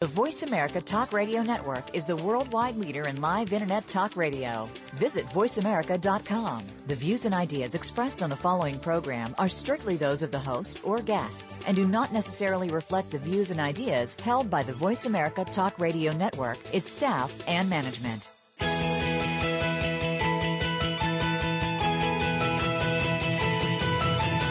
[0.00, 4.66] The Voice America Talk Radio Network is the worldwide leader in live Internet talk radio.
[4.94, 6.64] Visit voiceamerica.com.
[6.86, 10.80] The views and ideas expressed on the following program are strictly those of the host
[10.84, 15.04] or guests and do not necessarily reflect the views and ideas held by the Voice
[15.04, 18.30] America Talk Radio Network, its staff, and management.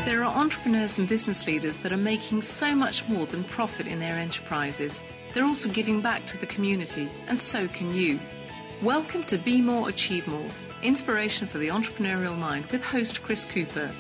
[0.06, 4.00] There are entrepreneurs and business leaders that are making so much more than profit in
[4.00, 5.02] their enterprises.
[5.34, 8.20] They're also giving back to the community, and so can you.
[8.82, 10.48] Welcome to Be More, Achieve More
[10.82, 13.92] Inspiration for the Entrepreneurial Mind with host Chris Cooper.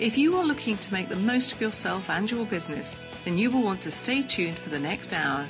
[0.00, 2.96] If you are looking to make the most of yourself and your business,
[3.26, 5.46] then you will want to stay tuned for the next hour.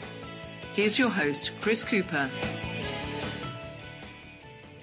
[0.74, 2.28] Here's your host, Chris Cooper.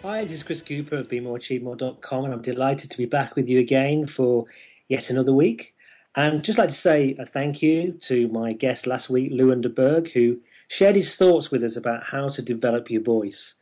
[0.04, 3.60] Hi, this is Chris Cooper of BeMoreAchieveMore.com, and I'm delighted to be back with you
[3.60, 4.46] again for
[4.88, 5.74] yet another week.
[6.20, 9.70] And just like to say a thank you to my guest last week, Lewin de
[9.70, 13.54] Berg, who shared his thoughts with us about how to develop your voice.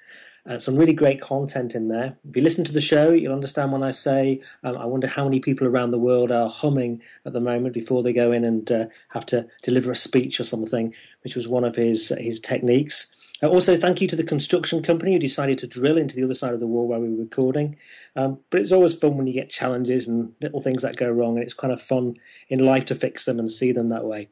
[0.50, 2.18] Uh, some really great content in there.
[2.28, 5.26] If you listen to the show, you'll understand when I say, um, I wonder how
[5.26, 8.72] many people around the world are humming at the moment before they go in and
[8.72, 13.06] uh, have to deliver a speech or something, which was one of his, his techniques.
[13.44, 16.34] Uh, also, thank you to the construction company who decided to drill into the other
[16.34, 17.76] side of the wall while we were recording.
[18.16, 21.36] Um, but it's always fun when you get challenges and little things that go wrong,
[21.36, 22.16] and it's kind of fun
[22.50, 24.30] in life to fix them and see them that way.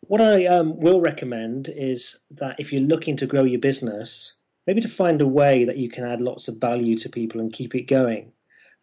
[0.00, 4.34] What I um, will recommend is that if you're looking to grow your business,
[4.66, 7.52] maybe to find a way that you can add lots of value to people and
[7.52, 8.32] keep it going.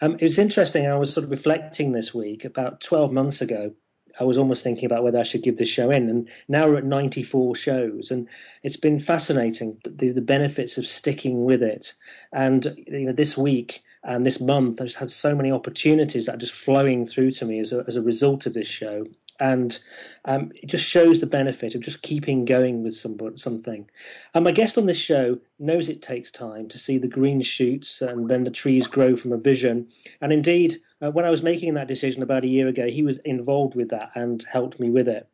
[0.01, 3.73] Um, it was interesting, I was sort of reflecting this week about 12 months ago.
[4.19, 6.09] I was almost thinking about whether I should give this show in.
[6.09, 8.27] And now we're at 94 shows, and
[8.61, 11.93] it's been fascinating the, the benefits of sticking with it.
[12.31, 16.35] And you know, this week and this month, I've just had so many opportunities that
[16.35, 19.05] are just flowing through to me as a, as a result of this show
[19.39, 19.79] and
[20.25, 23.89] um, it just shows the benefit of just keeping going with some, something.
[24.33, 28.01] And my guest on this show knows it takes time to see the green shoots
[28.01, 29.87] and then the trees grow from a vision.
[30.21, 33.17] And indeed, uh, when I was making that decision about a year ago, he was
[33.19, 35.27] involved with that and helped me with it.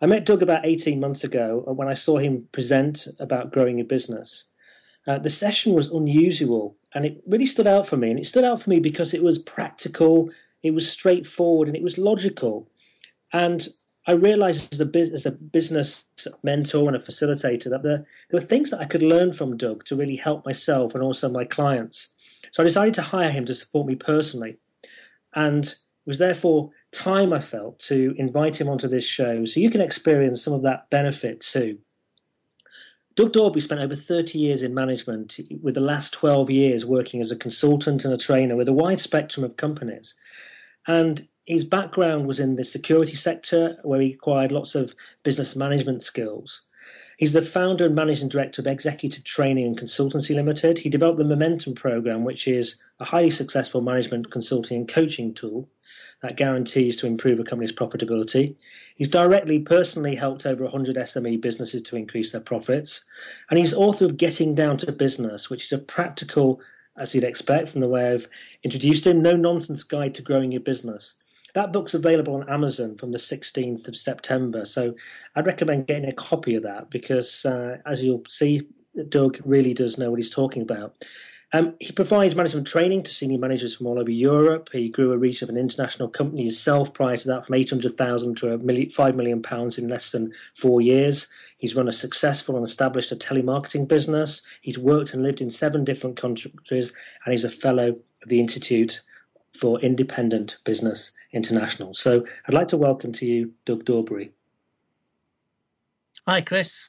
[0.00, 3.80] I met Doug about 18 months ago uh, when I saw him present about growing
[3.80, 4.44] a business.
[5.06, 8.10] Uh, the session was unusual and it really stood out for me.
[8.10, 10.30] And it stood out for me because it was practical,
[10.62, 12.68] it was straightforward, and it was logical.
[13.32, 13.68] And
[14.06, 16.04] I realized as a, as a business
[16.42, 19.84] mentor and a facilitator that there, there were things that I could learn from Doug
[19.86, 22.08] to really help myself and also my clients.
[22.52, 24.56] So I decided to hire him to support me personally.
[25.36, 25.72] And
[26.06, 30.42] was therefore time I felt to invite him onto this show so you can experience
[30.42, 31.78] some of that benefit too.
[33.16, 37.30] Doug Dorby spent over 30 years in management, with the last 12 years working as
[37.30, 40.14] a consultant and a trainer with a wide spectrum of companies.
[40.86, 46.02] And his background was in the security sector, where he acquired lots of business management
[46.02, 46.65] skills.
[47.16, 50.78] He's the founder and managing director of Executive Training and Consultancy Limited.
[50.78, 55.66] He developed the Momentum program, which is a highly successful management consulting and coaching tool
[56.20, 58.54] that guarantees to improve a company's profitability.
[58.96, 63.02] He's directly, personally helped over 100 SME businesses to increase their profits.
[63.48, 66.60] And he's author of Getting Down to Business, which is a practical,
[66.98, 68.28] as you'd expect from the way I've
[68.62, 71.14] introduced him, no nonsense guide to growing your business.
[71.56, 74.66] That book's available on Amazon from the 16th of September.
[74.66, 74.94] So
[75.34, 78.68] I'd recommend getting a copy of that because, uh, as you'll see,
[79.08, 81.02] Doug really does know what he's talking about.
[81.54, 84.68] Um, he provides management training to senior managers from all over Europe.
[84.70, 88.52] He grew a reach of an international company himself prior to that from 800,000 to
[88.52, 91.26] a million, 5 million pounds in less than four years.
[91.56, 94.42] He's run a successful and established a telemarketing business.
[94.60, 96.92] He's worked and lived in seven different countries,
[97.24, 99.00] and he's a fellow of the Institute
[99.54, 101.94] for Independent Business International.
[101.94, 104.30] So I'd like to welcome to you Doug Dorbury.
[106.26, 106.88] Hi, Chris.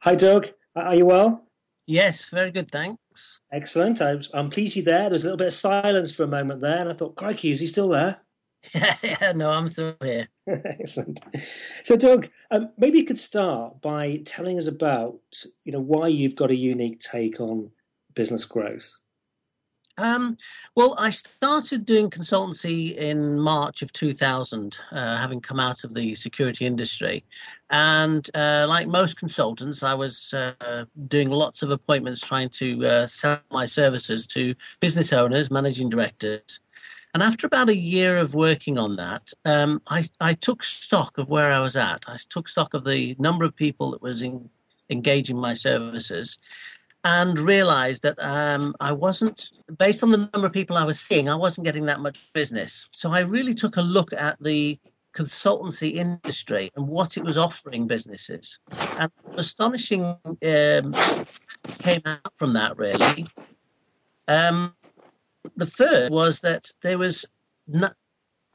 [0.00, 0.48] Hi, Doug.
[0.76, 1.44] Are you well?
[1.86, 3.40] Yes, very good, thanks.
[3.50, 4.02] Excellent.
[4.02, 5.08] I am pleased you're there.
[5.08, 7.60] There's a little bit of silence for a moment there, and I thought, crikey, is
[7.60, 8.18] he still there?
[8.74, 10.28] Yeah, yeah no, I'm still here.
[10.46, 11.20] Excellent.
[11.84, 15.18] So, Doug, um, maybe you could start by telling us about,
[15.64, 17.70] you know, why you've got a unique take on
[18.14, 18.94] business growth.
[19.98, 20.36] Um,
[20.76, 26.14] well, I started doing consultancy in March of 2000, uh, having come out of the
[26.14, 27.24] security industry.
[27.70, 33.06] And uh, like most consultants, I was uh, doing lots of appointments trying to uh,
[33.08, 36.60] sell my services to business owners, managing directors.
[37.12, 41.28] And after about a year of working on that, um, I, I, took stock of
[41.28, 42.04] where I was at.
[42.06, 44.48] I took stock of the number of people that was in,
[44.90, 46.38] engaging my services
[47.08, 51.26] and realized that um, I wasn't, based on the number of people I was seeing,
[51.26, 52.86] I wasn't getting that much business.
[52.92, 54.78] So I really took a look at the
[55.16, 58.58] consultancy industry and what it was offering businesses.
[58.98, 60.94] And astonishing um,
[61.78, 63.26] came out from that, really.
[64.28, 64.74] Um,
[65.56, 67.24] the first was that there was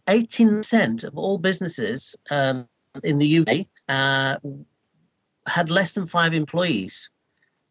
[0.08, 2.68] 18% of all businesses um,
[3.04, 4.38] in the UK uh,
[5.48, 7.10] had less than five employees,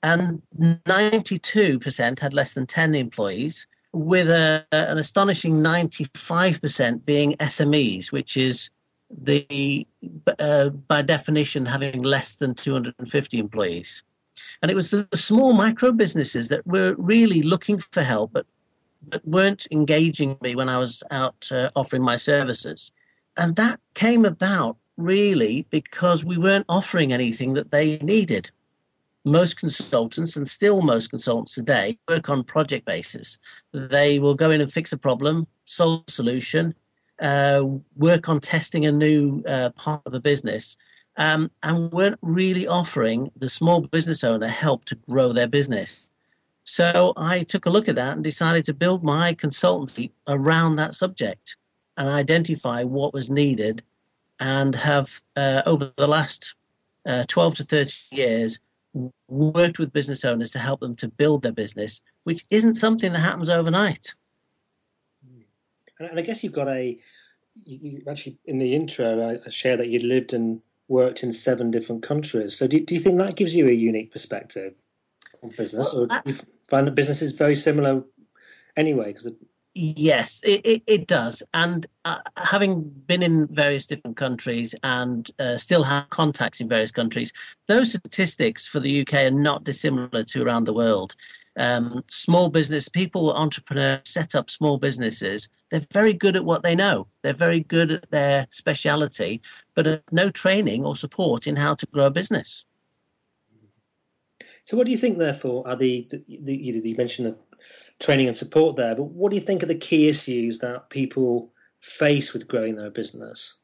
[0.03, 8.37] and 92% had less than 10 employees, with a, an astonishing 95% being SMEs, which
[8.37, 8.71] is
[9.11, 9.87] the
[10.39, 14.03] uh, by definition having less than 250 employees.
[14.63, 18.47] And it was the, small micro businesses that were really looking for help, but
[19.07, 22.93] but weren't engaging me when I was out uh, offering my services.
[23.37, 28.51] And that came about really because we weren't offering anything that they needed.
[29.25, 33.39] Most consultants, and still most consultants today, work on project basis.
[33.73, 36.75] They will go in and fix a problem, solve a solution,
[37.21, 37.63] uh,
[37.97, 40.77] work on testing a new uh, part of the business,
[41.17, 46.09] um, and weren't really offering the small business owner help to grow their business.
[46.65, 50.95] So I took a look at that and decided to build my consultancy around that
[50.95, 51.57] subject
[51.97, 53.83] and identify what was needed
[54.41, 56.55] and have uh, over the last
[57.07, 58.59] uh, 12 to 30 years
[59.29, 63.19] worked with business owners to help them to build their business, which isn't something that
[63.19, 64.15] happens overnight.
[65.27, 65.43] Hmm.
[65.99, 66.99] And I guess you've got a,
[67.65, 72.03] you, actually in the intro, I share that you lived and worked in seven different
[72.03, 72.57] countries.
[72.57, 74.75] So do, do you think that gives you a unique perspective
[75.43, 78.05] on business, well, or do you find that business is very similar
[78.77, 79.13] anyway?
[79.13, 79.33] Because
[79.75, 81.43] Yes, it, it, it, does.
[81.55, 86.91] And uh, having been in various different countries and uh, still have contacts in various
[86.91, 87.33] countries,
[87.69, 91.15] those statistics for the UK are not dissimilar to around the world.
[91.57, 95.49] Um, small business people, entrepreneurs set up small businesses.
[95.71, 97.07] They're very good at what they know.
[97.23, 99.41] They're very good at their speciality,
[99.75, 102.67] but no training or support in how to grow a business.
[104.65, 105.19] So, what do you think?
[105.19, 107.52] Therefore, are the, the, you, you mentioned the
[108.01, 108.95] training and support there.
[108.95, 112.91] But what do you think are the key issues that people face with growing their
[112.91, 113.55] business?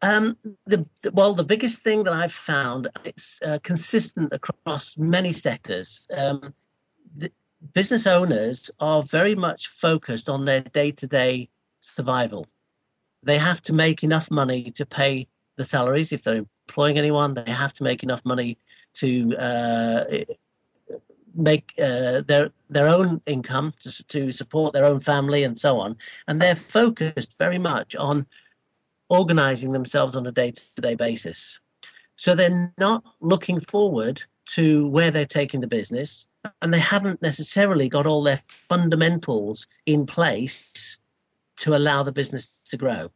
[0.00, 6.06] Um, the, well, the biggest thing that I've found it's uh, consistent across many sectors.
[6.16, 6.50] Um,
[7.74, 11.48] business owners are very much focused on their day-to-day
[11.80, 12.46] survival.
[13.24, 15.26] They have to make enough money to pay
[15.56, 17.34] the salaries if they're employing anyone.
[17.34, 18.56] They have to make enough money
[18.94, 20.04] to uh,
[21.34, 25.96] make uh, their their own income to, to support their own family and so on,
[26.26, 28.26] and they're focused very much on
[29.08, 31.60] organizing themselves on a day-to-day basis.
[32.16, 36.26] So they're not looking forward to where they're taking the business,
[36.62, 40.98] and they haven't necessarily got all their fundamentals in place
[41.58, 43.10] to allow the business to grow.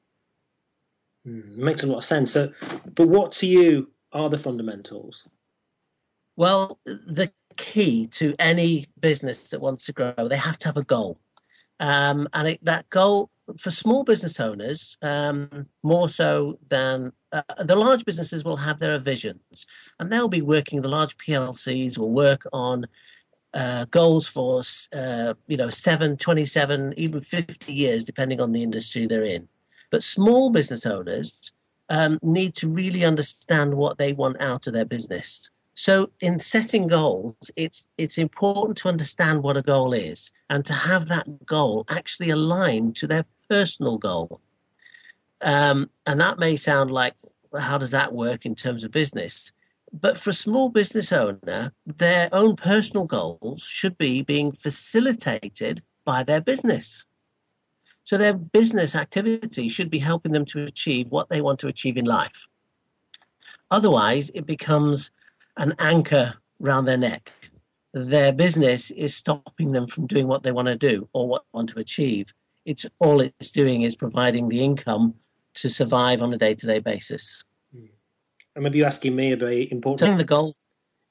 [1.26, 2.32] Mm, makes a lot of sense.
[2.32, 2.52] So,
[2.94, 5.28] but what to you are the fundamentals?
[6.36, 7.30] Well, the
[7.62, 11.18] key to any business that wants to grow, they have to have a goal.
[11.78, 17.76] Um, and it, that goal for small business owners, um, more so than uh, the
[17.76, 19.66] large businesses, will have their visions,
[19.98, 20.82] and they'll be working.
[20.82, 22.86] The large PLCs will work on
[23.54, 24.62] uh, goals for
[24.92, 29.48] uh, you know seven, 27, even 50 years, depending on the industry they're in.
[29.90, 31.52] But small business owners
[31.88, 35.50] um, need to really understand what they want out of their business.
[35.74, 40.72] So in setting goals, it's it's important to understand what a goal is and to
[40.72, 44.40] have that goal actually aligned to their personal goal.
[45.40, 47.14] Um, and that may sound like
[47.58, 49.52] how does that work in terms of business?
[49.92, 56.22] But for a small business owner, their own personal goals should be being facilitated by
[56.22, 57.04] their business.
[58.04, 61.96] So their business activity should be helping them to achieve what they want to achieve
[61.96, 62.46] in life.
[63.70, 65.10] Otherwise, it becomes
[65.56, 67.32] an anchor round their neck.
[67.94, 71.56] Their business is stopping them from doing what they want to do or what they
[71.56, 72.32] want to achieve.
[72.64, 75.14] It's all it's doing is providing the income
[75.54, 77.44] to survive on a day-to-day basis.
[77.74, 77.86] Hmm.
[78.54, 80.00] And maybe you're asking me a very important.
[80.00, 80.54] Setting the goal.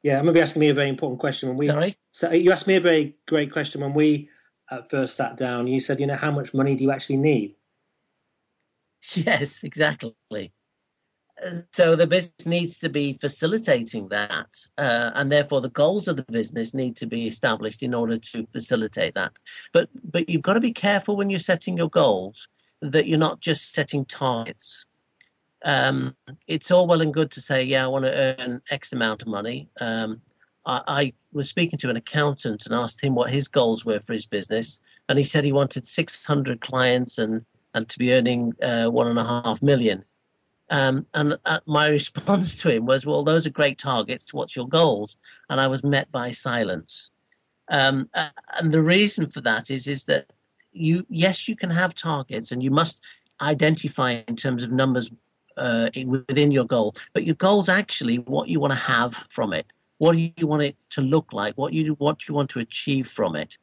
[0.01, 1.67] Yeah, I'm maybe asking me a very important question when we.
[1.67, 1.97] Sorry.
[2.11, 4.29] So you asked me a very great question when we
[4.71, 5.67] uh, first sat down.
[5.67, 7.55] You said, you know, how much money do you actually need?
[9.15, 10.53] Yes, exactly
[11.71, 16.23] so the business needs to be facilitating that uh, and therefore the goals of the
[16.23, 19.31] business need to be established in order to facilitate that.
[19.71, 22.47] But but you've got to be careful when you're setting your goals
[22.81, 24.85] that you're not just setting targets.
[25.63, 26.15] Um,
[26.47, 29.27] it's all well and good to say yeah i want to earn x amount of
[29.27, 29.69] money.
[29.79, 30.21] Um,
[30.65, 34.13] I, I was speaking to an accountant and asked him what his goals were for
[34.13, 34.79] his business
[35.09, 39.17] and he said he wanted 600 clients and and to be earning uh, one and
[39.17, 40.03] a half million.
[40.71, 44.33] Um, and uh, my response to him was, "Well, those are great targets.
[44.33, 45.17] What's your goals?"
[45.49, 47.11] And I was met by silence.
[47.67, 50.31] Um, and the reason for that is is that
[50.71, 53.01] you yes you can have targets and you must
[53.41, 55.11] identify in terms of numbers
[55.57, 59.65] uh, within your goal, but your goal's actually what you want to have from it.
[59.97, 61.55] What do you want it to look like?
[61.55, 63.57] What you what you want to achieve from it?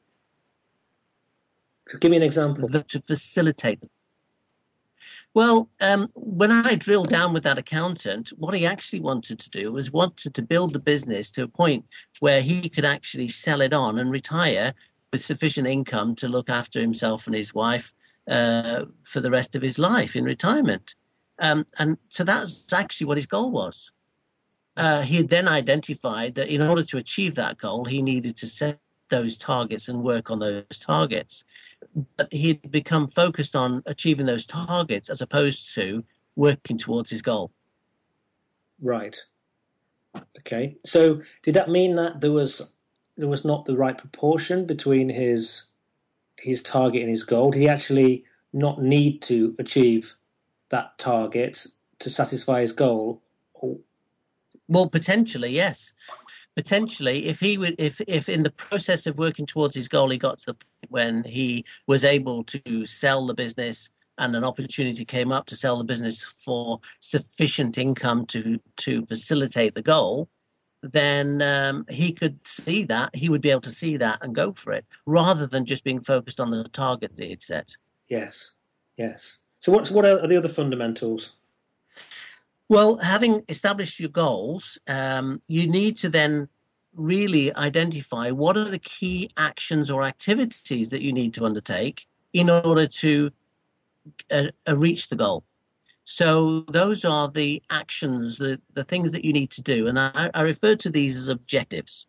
[2.00, 3.82] Give me an example to facilitate.
[5.34, 9.72] Well, um, when I drilled down with that accountant, what he actually wanted to do
[9.72, 11.84] was wanted to build the business to a point
[12.20, 14.72] where he could actually sell it on and retire
[15.12, 17.94] with sufficient income to look after himself and his wife
[18.28, 20.94] uh, for the rest of his life in retirement.
[21.38, 23.92] Um, and so that's actually what his goal was.
[24.76, 28.46] Uh, he had then identified that in order to achieve that goal, he needed to
[28.46, 31.44] set those targets and work on those targets.
[32.16, 36.04] But he'd become focused on achieving those targets as opposed to
[36.36, 37.50] working towards his goal.
[38.80, 39.16] Right.
[40.38, 40.76] Okay.
[40.84, 42.74] So did that mean that there was
[43.16, 45.64] there was not the right proportion between his
[46.36, 47.50] his target and his goal?
[47.50, 50.16] Did he actually not need to achieve
[50.70, 51.66] that target
[51.98, 53.22] to satisfy his goal?
[54.68, 55.92] Well, potentially, yes.
[56.58, 60.18] Potentially, if he would, if if in the process of working towards his goal, he
[60.18, 65.04] got to the point when he was able to sell the business and an opportunity
[65.04, 70.28] came up to sell the business for sufficient income to to facilitate the goal,
[70.82, 74.52] then um, he could see that he would be able to see that and go
[74.52, 77.76] for it rather than just being focused on the targets that he'd set.
[78.08, 78.50] Yes,
[78.96, 79.38] yes.
[79.60, 81.36] So what's what are the other fundamentals?
[82.68, 86.48] Well, having established your goals, um, you need to then
[86.94, 92.50] really identify what are the key actions or activities that you need to undertake in
[92.50, 93.30] order to
[94.30, 95.44] uh, uh, reach the goal.
[96.04, 99.86] So those are the actions, the, the things that you need to do.
[99.86, 102.06] And I, I refer to these as objectives.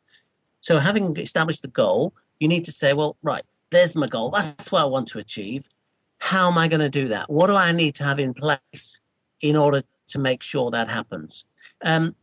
[0.62, 4.32] So having established the goal, you need to say, well, right, there's my goal.
[4.32, 5.68] That's what I want to achieve.
[6.18, 7.30] How am I going to do that?
[7.30, 9.00] What do I need to have in place
[9.42, 11.46] in order to make sure that happens?
[11.82, 12.16] Um,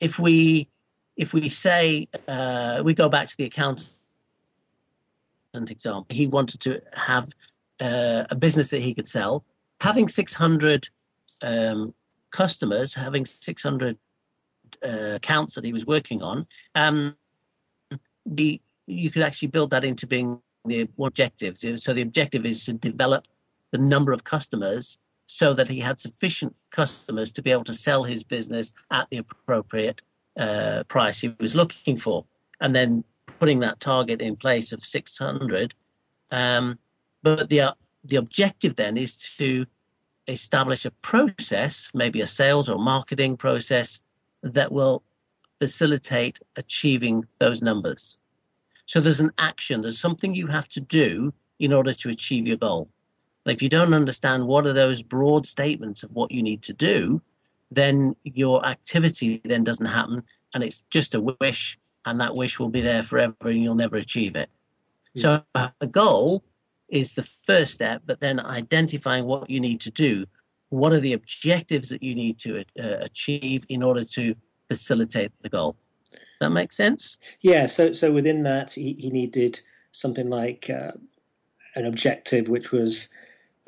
[0.00, 0.68] if we
[1.16, 3.88] if we say uh, we go back to the accountant
[5.54, 7.28] example, he wanted to have
[7.80, 9.44] uh, a business that he could sell.
[9.80, 10.88] Having 600
[11.42, 11.94] um,
[12.30, 13.96] customers, having 600
[14.84, 17.16] uh, accounts that he was working on, um,
[18.26, 21.64] the you could actually build that into being the objectives.
[21.82, 23.26] So the objective is to develop
[23.70, 28.04] the number of customers so that he had sufficient customers to be able to sell
[28.04, 30.02] his business at the appropriate
[30.38, 32.24] uh, price he was looking for.
[32.60, 33.04] And then
[33.38, 35.74] putting that target in place of 600.
[36.30, 36.78] Um,
[37.22, 37.72] but the, uh,
[38.04, 39.66] the objective then is to
[40.28, 44.00] establish a process, maybe a sales or marketing process,
[44.42, 45.02] that will
[45.60, 48.18] facilitate achieving those numbers.
[48.86, 52.58] So there's an action, there's something you have to do in order to achieve your
[52.58, 52.88] goal.
[53.44, 56.72] And if you don't understand what are those broad statements of what you need to
[56.72, 57.20] do,
[57.70, 60.22] then your activity then doesn't happen
[60.54, 63.96] and it's just a wish and that wish will be there forever and you'll never
[63.96, 64.48] achieve it.
[65.16, 65.20] Mm.
[65.20, 66.44] So uh, the goal
[66.88, 70.26] is the first step, but then identifying what you need to do.
[70.68, 72.62] What are the objectives that you need to uh,
[73.00, 74.34] achieve in order to
[74.68, 75.76] facilitate the goal?
[76.40, 77.18] That makes sense.
[77.40, 77.66] Yeah.
[77.66, 79.60] So so within that, he, he needed
[79.92, 80.92] something like uh,
[81.74, 83.08] an objective, which was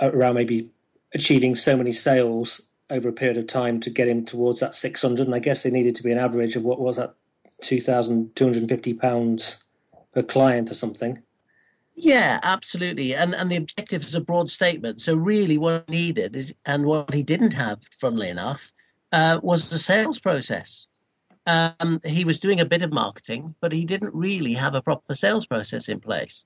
[0.00, 0.70] around maybe
[1.14, 5.26] achieving so many sales over a period of time to get him towards that 600.
[5.26, 7.14] And I guess they needed to be an average of what was that,
[7.62, 9.64] 2,250 pounds
[10.12, 11.22] per client or something.
[11.94, 13.14] Yeah, absolutely.
[13.14, 15.00] And and the objective is a broad statement.
[15.00, 18.70] So really, what he needed is, and what he didn't have, funnily enough,
[19.12, 20.88] uh, was the sales process.
[21.46, 25.14] Um, he was doing a bit of marketing, but he didn't really have a proper
[25.14, 26.44] sales process in place.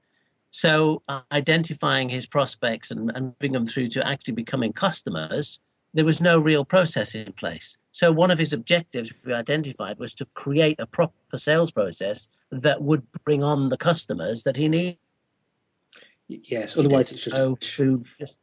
[0.51, 5.61] So uh, identifying his prospects and, and moving them through to actually becoming customers,
[5.95, 7.77] there was no real process in place.
[7.93, 12.83] So one of his objectives we identified was to create a proper sales process that
[12.83, 14.99] would bring on the customers that he needed.
[16.29, 18.37] Yes, otherwise it's just through just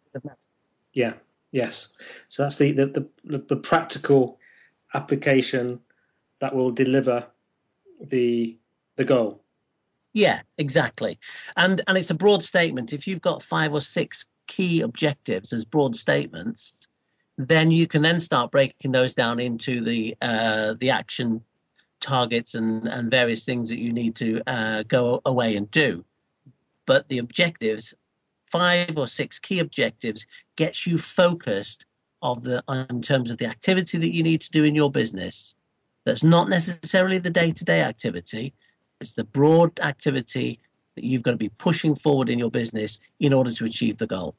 [0.93, 1.13] yeah,
[1.51, 1.93] yes.
[2.27, 4.39] So that's the the, the the practical
[4.93, 5.79] application
[6.39, 7.25] that will deliver
[8.01, 8.57] the
[8.97, 9.41] the goal.
[10.17, 11.19] Yeah, exactly.
[11.55, 12.91] And and it's a broad statement.
[12.91, 16.87] If you've got five or six key objectives as broad statements,
[17.37, 21.43] then you can then start breaking those down into the uh, the action
[21.99, 26.03] targets and and various things that you need to uh, go away and do.
[26.87, 27.93] But the objectives
[28.33, 31.85] five or six key objectives gets you focused
[32.23, 35.53] of the in terms of the activity that you need to do in your business.
[36.05, 38.55] That's not necessarily the day-to-day activity.
[38.99, 40.59] It's the broad activity
[40.95, 44.07] that you've got to be pushing forward in your business in order to achieve the
[44.07, 44.35] goal.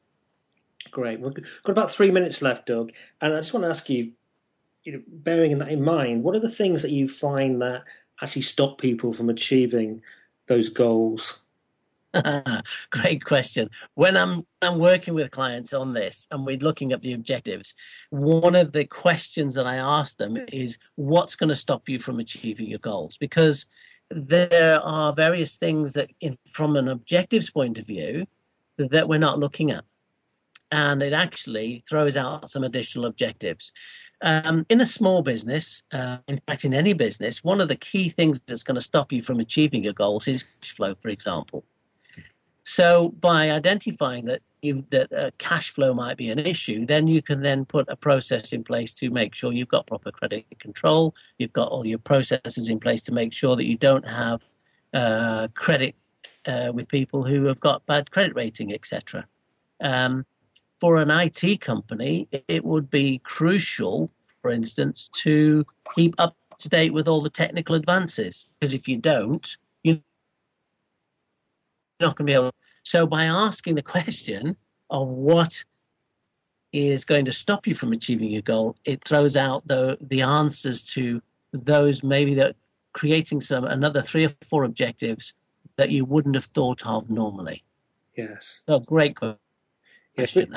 [0.91, 1.21] Great.
[1.21, 4.13] We've got about three minutes left, Doug, and I just want to ask you,
[4.85, 7.85] you know, bearing that in mind, what are the things that you find that
[8.23, 10.03] actually stop people from achieving
[10.47, 11.39] those goals?
[12.91, 13.69] Great question.
[13.95, 17.75] When I'm I'm working with clients on this and we're looking at the objectives,
[18.11, 22.19] one of the questions that I ask them is what's going to stop you from
[22.19, 23.19] achieving your goals?
[23.19, 23.67] Because
[24.11, 28.27] there are various things that in, from an objectives point of view
[28.79, 29.85] that we're not looking at.
[30.71, 33.73] And it actually throws out some additional objectives.
[34.21, 38.09] Um, in a small business, uh, in fact, in any business, one of the key
[38.09, 41.65] things that's going to stop you from achieving your goals is cash flow, for example.
[42.65, 47.43] So, by identifying that that uh, cash flow might be an issue, then you can
[47.43, 51.15] then put a process in place to make sure you've got proper credit control.
[51.39, 54.45] You've got all your processes in place to make sure that you don't have
[54.95, 55.95] uh, credit
[56.47, 59.27] uh, with people who have got bad credit rating, etc.
[59.81, 60.25] Um,
[60.81, 64.11] for an IT company, it would be crucial,
[64.43, 68.47] for instance, to keep up to date with all the technical advances.
[68.59, 69.99] Because if you don't, you're
[72.01, 72.55] not going to be able.
[72.89, 74.57] So, by asking the question
[74.89, 75.63] of what
[76.73, 80.83] is going to stop you from achieving your goal, it throws out the the answers
[80.95, 81.21] to
[81.53, 82.57] those maybe that
[82.95, 85.35] creating some another three or four objectives
[85.77, 87.63] that you wouldn't have thought of normally.
[88.17, 88.63] Yes.
[88.67, 89.37] So great question
[90.15, 90.51] question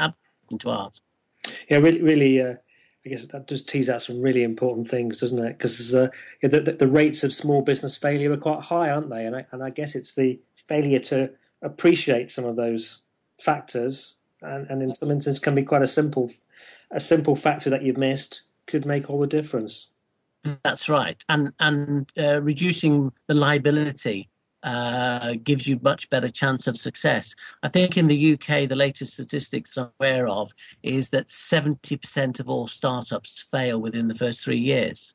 [0.59, 1.01] to ask.
[1.69, 2.41] Yeah, really, really.
[2.41, 2.53] Uh,
[3.05, 5.57] I guess that does tease out some really important things, doesn't it?
[5.57, 6.07] Because uh,
[6.41, 9.25] the, the, the, rates of small business failure are quite high, aren't they?
[9.25, 11.31] And I, and I guess it's the failure to
[11.61, 13.01] appreciate some of those
[13.39, 16.31] factors, and, and in some instances can be quite a simple,
[16.91, 19.87] a simple factor that you've missed could make all the difference.
[20.63, 24.27] That's right, and and uh, reducing the liability
[24.63, 27.35] uh, gives you much better chance of success.
[27.63, 30.51] I think in the UK, the latest statistics I'm aware of
[30.83, 35.13] is that 70% of all startups fail within the first three years.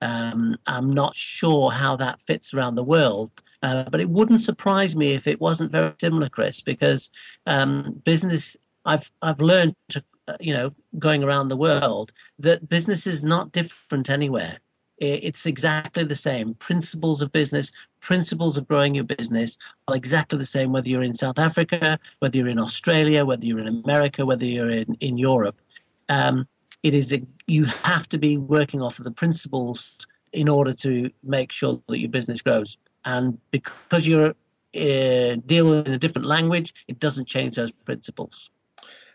[0.00, 3.30] Um, I'm not sure how that fits around the world,
[3.62, 7.10] uh, but it wouldn't surprise me if it wasn't very similar, Chris, because
[7.46, 8.56] um, business.
[8.84, 13.52] I've I've learned to, uh, you know, going around the world that business is not
[13.52, 14.58] different anywhere
[15.00, 16.54] it's exactly the same.
[16.54, 19.56] Principles of business, principles of growing your business
[19.86, 23.60] are exactly the same whether you're in South Africa, whether you're in Australia, whether you're
[23.60, 25.60] in America, whether you're in, in Europe.
[26.08, 26.48] Um,
[26.82, 29.96] it is a, you have to be working off of the principles
[30.32, 32.78] in order to make sure that your business grows.
[33.04, 34.34] And because you're
[34.74, 38.50] uh, dealing in a different language, it doesn't change those principles.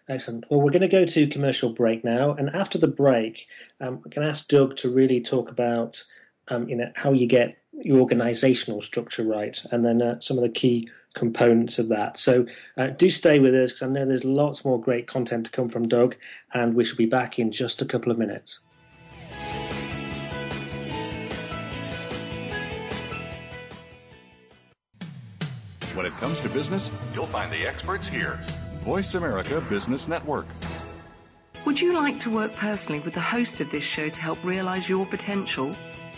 [0.09, 0.45] Excellent.
[0.49, 3.47] Well, we're going to go to commercial break now, and after the break,
[3.79, 6.03] um, we can ask Doug to really talk about,
[6.49, 10.43] um, you know, how you get your organisational structure right, and then uh, some of
[10.43, 12.17] the key components of that.
[12.17, 12.45] So
[12.77, 15.69] uh, do stay with us because I know there's lots more great content to come
[15.69, 16.15] from Doug,
[16.53, 18.59] and we shall be back in just a couple of minutes.
[25.93, 28.39] When it comes to business, you'll find the experts here.
[28.81, 30.47] Voice America Business Network.
[31.65, 34.89] Would you like to work personally with the host of this show to help realize
[34.89, 35.73] your potential?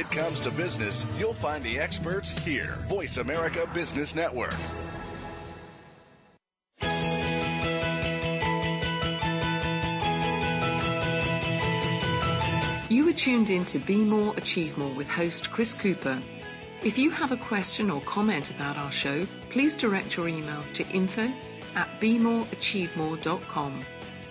[0.00, 2.78] It comes to business, you'll find the experts here.
[2.88, 4.54] Voice America Business Network.
[12.88, 16.18] You are tuned in to Be More, Achieve More with host Chris Cooper.
[16.82, 20.88] If you have a question or comment about our show, please direct your emails to
[20.88, 21.30] info
[21.74, 23.84] at bemoreachievemore.com.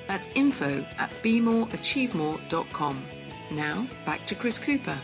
[0.08, 3.06] That's info at bemoreachievemore.com.
[3.52, 4.98] Now, back to Chris Cooper.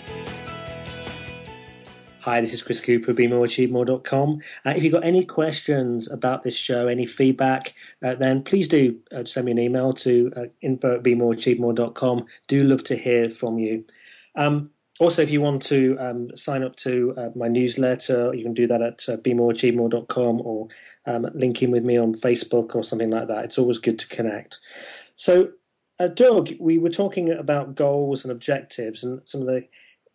[2.25, 4.41] Hi, this is Chris Cooper, bemoreachievemore.com.
[4.65, 8.97] Uh, if you've got any questions about this show, any feedback, uh, then please do
[9.15, 12.25] uh, send me an email to uh, info at bemoreachievemore.com.
[12.47, 13.85] Do love to hear from you.
[14.35, 18.55] Um, also, if you want to um, sign up to uh, my newsletter, you can
[18.55, 20.67] do that at uh, bemoreachievemore.com or
[21.05, 23.45] um, link in with me on Facebook or something like that.
[23.45, 24.61] It's always good to connect.
[25.15, 25.49] So,
[25.99, 29.67] uh, Doug, we were talking about goals and objectives and some of the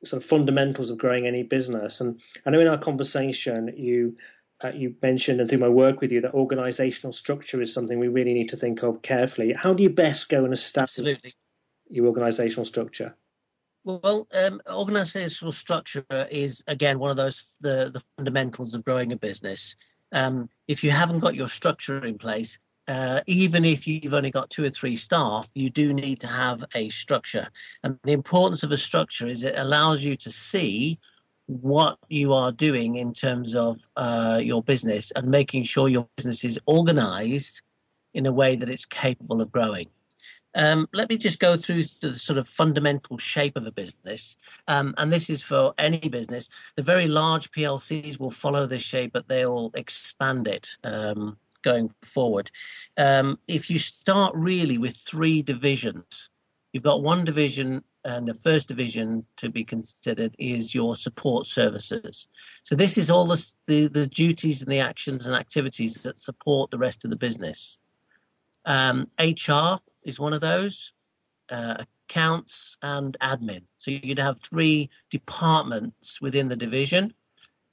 [0.04, 2.00] sort of fundamentals of growing any business.
[2.00, 4.16] And I know in our conversation you
[4.62, 8.08] uh, you mentioned and through my work with you that organizational structure is something we
[8.08, 9.54] really need to think of carefully.
[9.54, 11.32] How do you best go and establish Absolutely.
[11.88, 13.14] your organizational structure?
[13.84, 19.16] Well, um, organizational structure is again one of those the the fundamentals of growing a
[19.16, 19.76] business.
[20.12, 22.58] Um, if you haven't got your structure in place,
[22.90, 26.64] uh, even if you've only got two or three staff, you do need to have
[26.74, 27.46] a structure.
[27.84, 30.98] And the importance of a structure is it allows you to see
[31.46, 36.42] what you are doing in terms of uh, your business and making sure your business
[36.42, 37.62] is organized
[38.12, 39.86] in a way that it's capable of growing.
[40.56, 44.36] Um, let me just go through the sort of fundamental shape of a business.
[44.66, 46.48] Um, and this is for any business.
[46.74, 50.70] The very large PLCs will follow this shape, but they'll expand it.
[50.82, 52.50] Um, going forward.
[52.96, 56.30] Um, if you start really with three divisions,
[56.72, 62.28] you've got one division, and the first division to be considered is your support services.
[62.62, 66.70] So this is all the, the, the duties and the actions and activities that support
[66.70, 67.78] the rest of the business.
[68.64, 70.92] Um, HR is one of those.
[71.50, 73.62] Uh, accounts and admin.
[73.76, 77.14] So you'd have three departments within the division.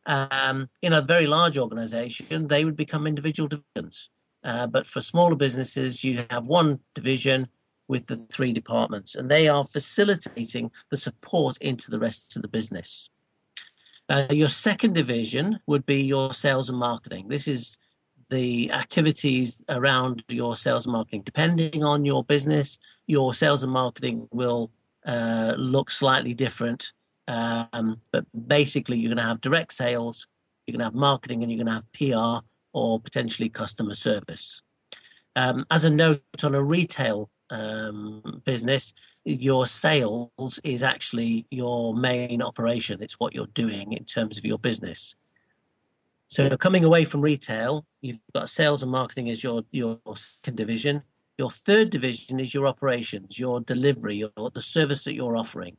[0.08, 4.10] Um, in a very large organization, they would become individual divisions.
[4.44, 7.48] Uh, but for smaller businesses, you have one division
[7.90, 12.48] with the three departments, and they are facilitating the support into the rest of the
[12.48, 13.10] business.
[14.10, 17.28] Uh, your second division would be your sales and marketing.
[17.28, 17.78] This is
[18.30, 21.24] the activities around your sales and marketing.
[21.24, 24.72] Depending on your business, your sales and marketing will
[25.06, 26.94] uh, look slightly different
[27.28, 30.28] um, but basically, you're going to have direct sales,
[30.66, 34.62] you're going to have marketing, and you're going to have PR or potentially customer service.
[35.36, 42.42] Um, as a note on a retail um, business, your sales is actually your main
[42.42, 43.02] operation.
[43.02, 45.16] It's what you're doing in terms of your business.
[46.30, 51.04] So coming away from retail, you've got sales and marketing as your your second division.
[51.38, 55.78] Your third division is your operations, your delivery, your, the service that you're offering.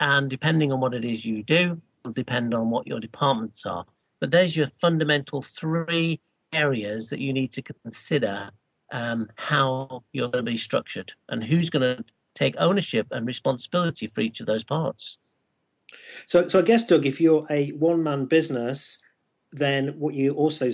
[0.00, 3.84] And depending on what it is you do, will depend on what your departments are.
[4.20, 6.20] But there's your fundamental three
[6.52, 8.50] areas that you need to consider
[8.92, 12.04] um, how you're going to be structured and who's going to
[12.34, 15.18] take ownership and responsibility for each of those parts.
[16.26, 18.98] So, so I guess, Doug, if you're a one-man business,
[19.52, 20.72] then what you also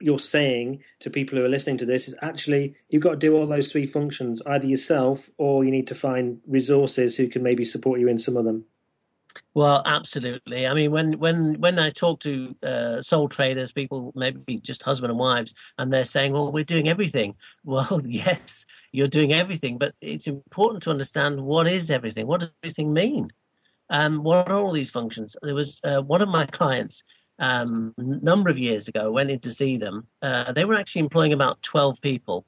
[0.00, 3.34] you're saying to people who are listening to this is actually you've got to do
[3.34, 7.64] all those three functions either yourself or you need to find resources who can maybe
[7.64, 8.64] support you in some of them.
[9.54, 10.66] Well absolutely.
[10.66, 15.10] I mean when when when i talk to uh, sole traders people maybe just husband
[15.10, 17.34] and wives and they're saying well we're doing everything.
[17.64, 22.26] Well yes you're doing everything but it's important to understand what is everything?
[22.26, 23.32] What does everything mean?
[23.88, 25.36] Um, what are all these functions?
[25.42, 27.04] There was uh, one of my clients
[27.38, 30.06] um, a number of years ago, went in to see them.
[30.22, 32.44] Uh, they were actually employing about 12 people.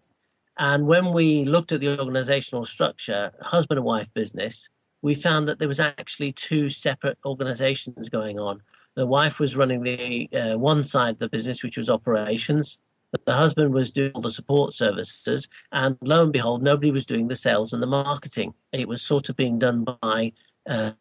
[0.58, 4.68] And when we looked at the organizational structure, husband and wife business,
[5.02, 8.60] we found that there was actually two separate organizations going on.
[8.96, 12.78] The wife was running the uh, one side of the business, which was operations.
[13.24, 17.28] The husband was doing all the support services, and lo and behold, nobody was doing
[17.28, 18.52] the sales and the marketing.
[18.72, 20.32] It was sort of being done by
[20.68, 20.92] uh,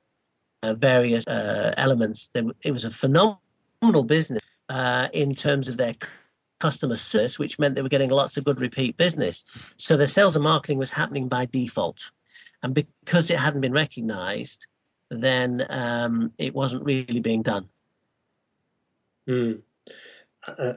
[0.61, 2.29] uh various uh, elements.
[2.35, 3.41] It was a phenomenal
[3.79, 5.93] phenomenal business uh, in terms of their
[6.59, 9.45] customer service, which meant they were getting lots of good repeat business.
[9.77, 12.11] So their sales and marketing was happening by default.
[12.63, 14.65] And because it hadn't been recognized,
[15.09, 17.69] then um, it wasn't really being done.
[19.27, 19.61] Mm.
[20.47, 20.73] Uh,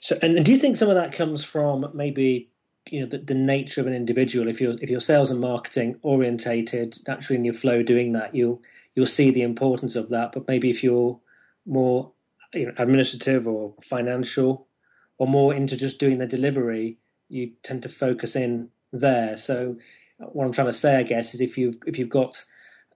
[0.00, 2.48] so, and, do you think some of that comes from maybe
[2.88, 4.48] you know the, the, nature of an individual?
[4.48, 8.62] If you're if you're sales and marketing orientated, naturally in your flow doing that, you'll
[8.94, 10.32] you'll see the importance of that.
[10.32, 11.18] But maybe if you're
[11.66, 12.12] more
[12.54, 14.68] you know, administrative or financial,
[15.18, 19.36] or more into just doing the delivery, you tend to focus in there.
[19.36, 19.76] So
[20.18, 22.44] what I'm trying to say, I guess, is if you've if you've got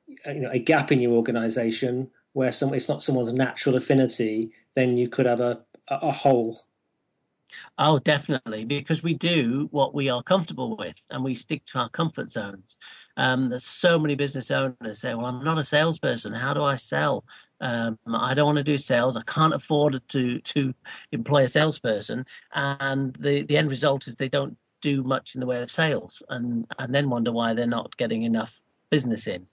[0.07, 4.97] you know a gap in your organisation where some it's not someone's natural affinity, then
[4.97, 6.67] you could have a a, a hole.
[7.79, 11.89] Oh, definitely, because we do what we are comfortable with and we stick to our
[11.89, 12.77] comfort zones.
[13.17, 16.33] Um, there's so many business owners say, Well, I'm not a salesperson.
[16.33, 17.25] How do I sell?
[17.61, 19.17] Um, I don't want to do sales.
[19.17, 20.75] I can't afford to to
[21.13, 22.27] employ a salesperson.
[22.53, 26.23] And the, the end result is they don't do much in the way of sales
[26.29, 28.61] and, and then wonder why they're not getting enough
[28.91, 29.47] business in.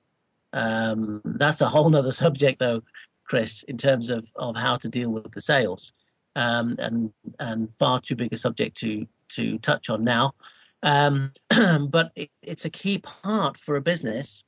[0.52, 2.84] Um, that's a whole nother subject, though,
[3.24, 5.94] Chris, in terms of, of how to deal with the sales
[6.40, 10.34] um, and and far too big a subject to to touch on now.
[10.82, 11.34] Um,
[11.90, 14.46] but it, it's a key part for a business.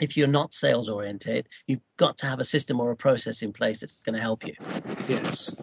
[0.00, 3.52] If you're not sales oriented, you've got to have a system or a process in
[3.52, 4.54] place that's going to help you.
[5.08, 5.54] Yes,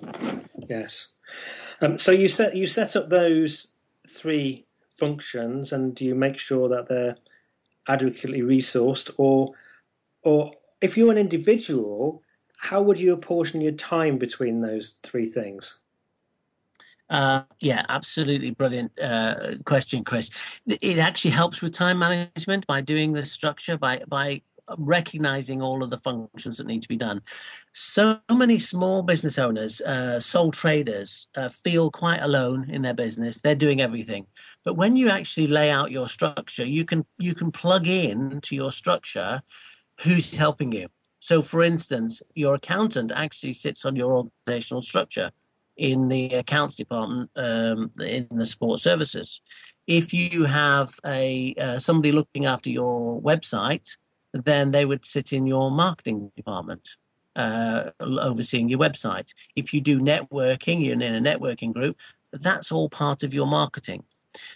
[0.70, 1.10] yes.
[1.82, 3.74] Um, so you set you set up those
[4.08, 4.66] three
[4.98, 7.18] functions, and you make sure that they're
[7.90, 9.52] adequately resourced, or
[10.24, 12.24] or if you're an individual,
[12.62, 15.80] how would you apportion your time between those three things?
[17.10, 20.30] Uh, yeah, absolutely brilliant uh, question, Chris.
[20.68, 24.44] It actually helps with time management by doing the structure by by
[24.78, 27.24] recognizing all of the functions that need to be done.
[27.74, 33.42] So many small business owners, uh, sole traders, uh, feel quite alone in their business.
[33.42, 34.28] They're doing everything,
[34.64, 38.56] but when you actually lay out your structure, you can you can plug in to
[38.56, 39.42] your structure
[40.00, 40.88] who's helping you.
[41.22, 45.32] So, for instance, your accountant actually sits on your organizational structure
[45.78, 49.40] in the accounts department um, in the support services.
[49.86, 53.88] If you have a uh, somebody looking after your website,
[54.34, 56.90] then they would sit in your marketing department,
[57.36, 59.30] uh, overseeing your website.
[59.56, 61.98] If you do networking, you're in a networking group.
[62.34, 64.04] That's all part of your marketing.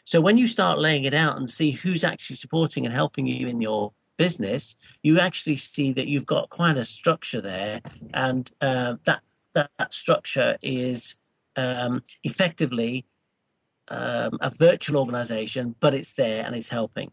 [0.03, 3.47] So when you start laying it out and see who's actually supporting and helping you
[3.47, 7.81] in your business, you actually see that you've got quite a structure there,
[8.13, 9.21] and uh, that,
[9.53, 11.15] that, that structure is
[11.55, 13.05] um, effectively
[13.87, 17.11] um, a virtual organization, but it's there and it's helping.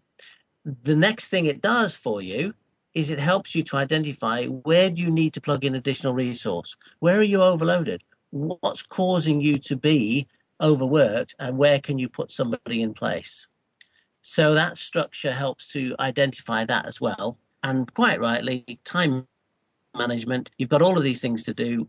[0.65, 2.55] The next thing it does for you
[2.95, 6.77] is it helps you to identify where do you need to plug in additional resource,
[7.01, 10.27] where are you overloaded, what's causing you to be
[10.61, 13.49] overworked, and where can you put somebody in place.
[14.23, 17.39] So that structure helps to identify that as well.
[17.65, 19.27] And quite rightly, time
[19.97, 21.89] management, you've got all of these things to do.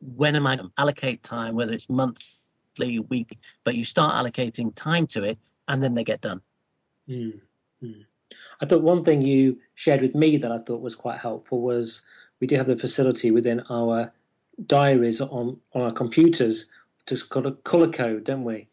[0.00, 4.74] When am I going to allocate time, whether it's monthly, week, but you start allocating
[4.74, 5.38] time to it
[5.68, 6.42] and then they get done.
[7.08, 8.02] Mm-hmm.
[8.60, 12.02] I thought one thing you shared with me that I thought was quite helpful was
[12.40, 14.12] we do have the facility within our
[14.66, 16.66] diaries on, on our computers
[17.06, 17.16] to
[17.64, 18.68] color code, don't we?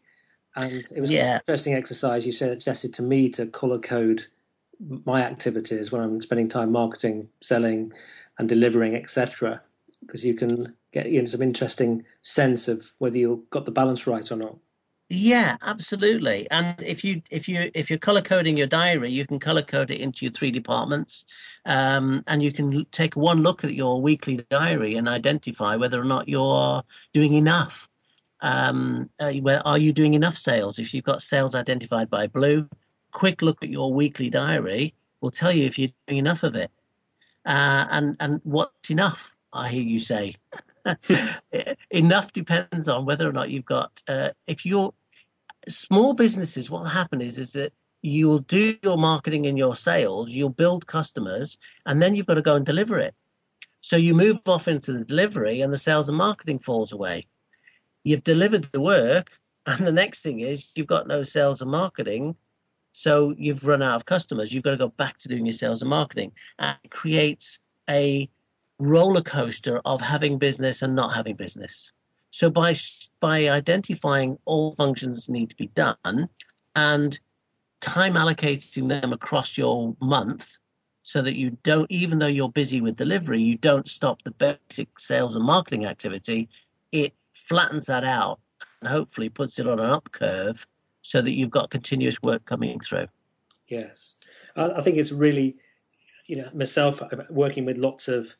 [0.56, 1.34] And it was yeah.
[1.34, 2.24] an interesting exercise.
[2.24, 4.26] You suggested to me to color code
[5.04, 7.92] my activities when I'm spending time marketing, selling,
[8.38, 9.62] and delivering, etc.
[10.00, 14.06] Because you can get you know, some interesting sense of whether you've got the balance
[14.06, 14.56] right or not.
[15.10, 16.50] Yeah, absolutely.
[16.50, 19.90] And if you if you if you're color coding your diary, you can color code
[19.90, 21.26] it into your three departments,
[21.66, 26.04] um, and you can take one look at your weekly diary and identify whether or
[26.04, 27.88] not you're doing enough
[28.44, 30.78] um, uh, where are you doing enough sales?
[30.78, 32.68] If you've got sales identified by blue,
[33.10, 36.70] quick look at your weekly diary will tell you if you're doing enough of it.
[37.46, 39.34] Uh, and and what's enough?
[39.50, 40.34] I hear you say.
[41.90, 44.02] enough depends on whether or not you've got.
[44.06, 44.92] Uh, if you're
[45.66, 50.28] small businesses, what will happen is is that you'll do your marketing and your sales,
[50.28, 53.14] you'll build customers, and then you've got to go and deliver it.
[53.80, 57.26] So you move off into the delivery, and the sales and marketing falls away
[58.04, 59.30] you've delivered the work,
[59.66, 62.36] and the next thing is you've got no sales and marketing.
[62.92, 64.52] So you've run out of customers.
[64.52, 66.32] You've got to go back to doing your sales and marketing.
[66.60, 67.58] And it creates
[67.90, 68.28] a
[68.78, 71.92] roller coaster of having business and not having business.
[72.30, 72.74] So by
[73.20, 76.28] by identifying all functions need to be done
[76.76, 77.18] and
[77.80, 80.58] time allocating them across your month
[81.02, 84.98] so that you don't even though you're busy with delivery you don't stop the basic
[84.98, 86.48] sales and marketing activity
[86.92, 88.40] it flattens that out
[88.80, 90.66] and hopefully puts it on an up curve
[91.02, 93.06] so that you've got continuous work coming through.
[93.68, 94.14] Yes,
[94.56, 95.56] I, think it's really,
[96.26, 98.34] you know, myself working with lots of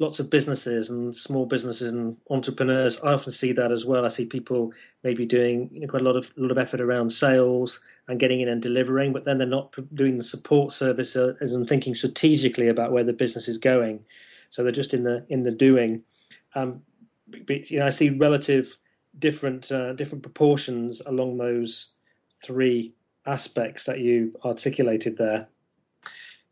[0.00, 3.00] lots of businesses and small businesses and entrepreneurs.
[3.02, 4.04] I often see that as well.
[4.04, 4.72] I see people
[5.04, 8.40] maybe doing you know, quite a lot of lot of effort around sales and getting
[8.40, 12.68] in and delivering, but then they're not doing the support service as and thinking strategically
[12.68, 14.04] about where the business is going.
[14.50, 16.02] So they're just in the in the doing.
[16.56, 16.82] Um,
[17.48, 18.76] you know, I see relative
[19.18, 21.92] different uh, different proportions along those
[22.42, 22.94] three
[23.26, 25.48] aspects that you articulated there.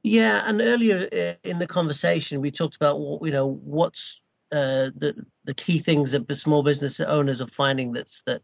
[0.02, 5.14] Yeah, and earlier uh, in the conversation we talked about you know what's uh, the
[5.44, 8.42] the key things that small business owners are finding that's that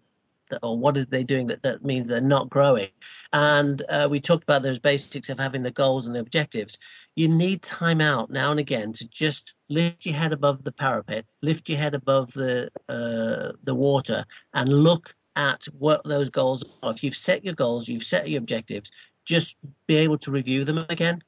[0.62, 2.88] or what is they doing that, that means they're not growing.
[3.32, 6.78] And uh, we talked about those basics of having the goals and the objectives.
[7.16, 11.26] You need time out now and again to just lift your head above the parapet
[11.42, 16.90] lift your head above the uh, the water and look at what those goals are.
[16.90, 18.90] If you've set your goals you've set your objectives
[19.28, 19.56] just
[19.86, 21.22] be able to review them again.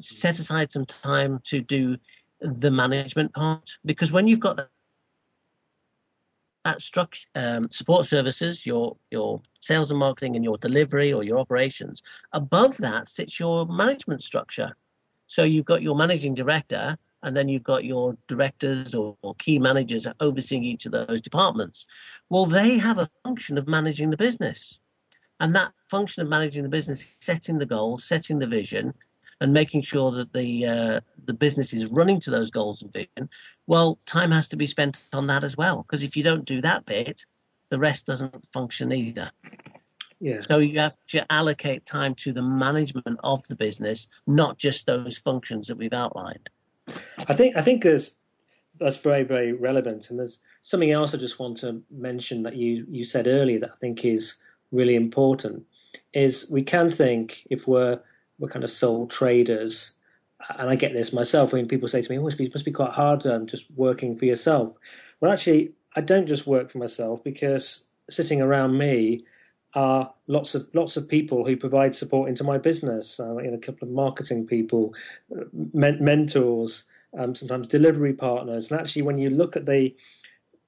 [0.00, 1.96] Set aside some time to do
[2.40, 4.68] the management part because when you've got
[6.64, 11.38] that structure, um, support services, your your sales and marketing, and your delivery or your
[11.38, 12.02] operations.
[12.32, 14.74] Above that sits your management structure.
[15.26, 19.58] So you've got your managing director, and then you've got your directors or, or key
[19.58, 21.86] managers overseeing each of those departments.
[22.30, 24.80] Well, they have a function of managing the business,
[25.40, 28.94] and that function of managing the business setting the goals, setting the vision,
[29.44, 33.28] and making sure that the uh, the business is running to those goals and vision,
[33.66, 35.82] well, time has to be spent on that as well.
[35.82, 37.26] Because if you don't do that bit,
[37.68, 39.30] the rest doesn't function either.
[40.18, 40.40] Yeah.
[40.40, 45.18] So you have to allocate time to the management of the business, not just those
[45.18, 46.48] functions that we've outlined.
[47.18, 48.16] I think I think there's
[48.80, 52.86] that's very very relevant, and there's something else I just want to mention that you
[52.88, 54.36] you said earlier that I think is
[54.72, 55.64] really important.
[56.14, 58.00] Is we can think if we're
[58.44, 59.96] we're kind of sole traders.
[60.58, 62.92] And I get this myself when people say to me, "Oh, it must be, quite
[62.92, 64.74] hard um, just working for yourself."
[65.20, 69.24] Well, actually, I don't just work for myself because sitting around me
[69.74, 73.18] are lots of lots of people who provide support into my business.
[73.18, 74.94] Uh, in a couple of marketing people,
[75.34, 76.84] uh, men- mentors,
[77.18, 78.70] um, sometimes delivery partners.
[78.70, 79.96] And actually, when you look at the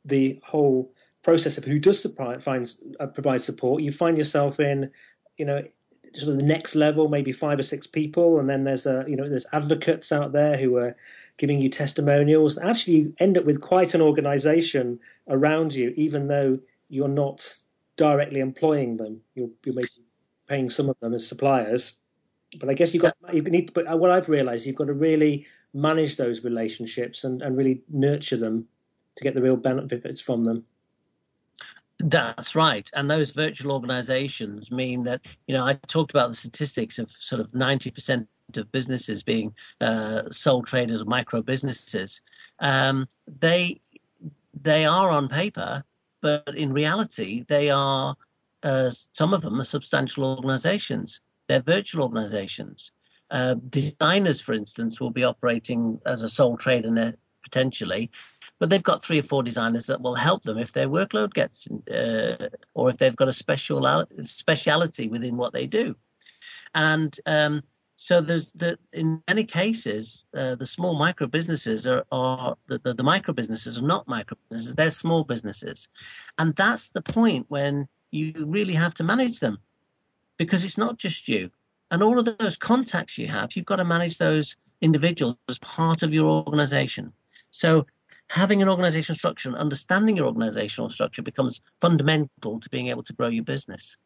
[0.06, 4.88] the whole process of who does supply, find, uh, provide support, you find yourself in,
[5.36, 5.60] you know,
[6.16, 9.16] sort of the next level, maybe five or six people, and then there's a you
[9.16, 10.96] know there's advocates out there who are
[11.38, 12.58] giving you testimonials.
[12.58, 14.98] Actually, you end up with quite an organisation
[15.28, 17.56] around you, even though you're not
[17.96, 19.20] directly employing them.
[19.34, 19.82] You're, you're
[20.48, 21.96] paying some of them as suppliers,
[22.60, 23.72] but I guess you've got you need.
[23.74, 28.36] But what I've realised, you've got to really manage those relationships and, and really nurture
[28.36, 28.66] them
[29.16, 30.64] to get the real benefits from them.
[31.98, 32.88] That's right.
[32.94, 37.40] And those virtual organizations mean that, you know, I talked about the statistics of sort
[37.40, 42.20] of 90% of businesses being uh, sole traders or micro businesses.
[42.60, 43.08] Um,
[43.40, 43.80] they,
[44.62, 45.82] they are on paper,
[46.20, 48.14] but in reality, they are,
[48.62, 51.20] uh, some of them are substantial organizations.
[51.48, 52.92] They're virtual organizations.
[53.30, 56.90] Uh, designers, for instance, will be operating as a sole trader
[57.46, 58.10] potentially,
[58.58, 61.68] but they've got three or four designers that will help them if their workload gets,
[61.88, 65.94] uh, or if they've got a special speciality within what they do,
[66.74, 67.62] and um,
[67.96, 72.94] so there's the in many cases uh, the small micro businesses are, are the, the,
[72.94, 75.88] the micro businesses are not micro businesses they're small businesses.
[76.38, 79.58] And that's the point when you really have to manage them
[80.36, 81.50] because it's not just you.
[81.90, 86.02] And all of those contacts you have you've got to manage those individuals as part
[86.02, 87.12] of your organization
[87.56, 87.86] so
[88.28, 93.12] having an organizational structure and understanding your organizational structure becomes fundamental to being able to
[93.14, 93.96] grow your business.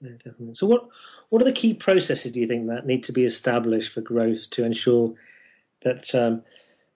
[0.00, 0.54] Yeah, definitely.
[0.54, 0.88] So, what
[1.30, 4.50] what are the key processes do you think that need to be established for growth
[4.50, 5.14] to ensure
[5.82, 6.42] that um,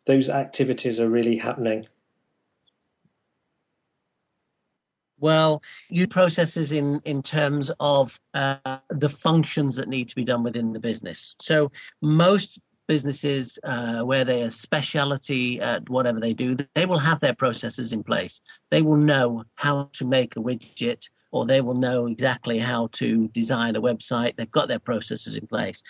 [0.05, 1.87] those activities are really happening?
[5.21, 10.43] Well, you processes in in terms of uh, the functions that need to be done
[10.43, 11.35] within the business.
[11.41, 11.73] So
[12.03, 17.35] most businesses uh, where they are specialty at whatever they do, they will have their
[17.35, 18.41] processes in place.
[18.71, 23.29] They will know how to make a widget or they will know exactly how to
[23.29, 24.35] design a website.
[24.37, 25.83] They've got their processes in place.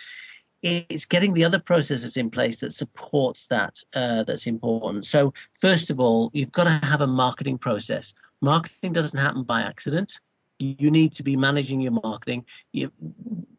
[0.61, 5.05] It's getting the other processes in place that supports that uh, that's important.
[5.05, 8.13] So first of all, you've got to have a marketing process.
[8.41, 10.19] Marketing doesn't happen by accident
[10.59, 12.45] you need to be managing your marketing.
[12.73, 12.91] You,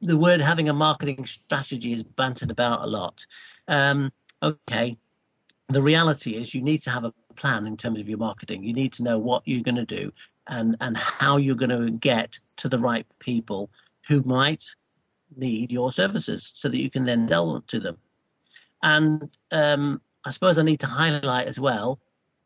[0.02, 3.26] the word having a marketing strategy is bantered about a lot.
[3.68, 4.98] Um, okay,
[5.68, 8.62] the reality is you need to have a plan in terms of your marketing.
[8.62, 10.12] You need to know what you're going to do
[10.48, 13.70] and and how you're going to get to the right people
[14.08, 14.64] who might
[15.36, 17.96] need your services, so that you can then sell to them.
[18.82, 22.00] And um, I suppose I need to highlight as well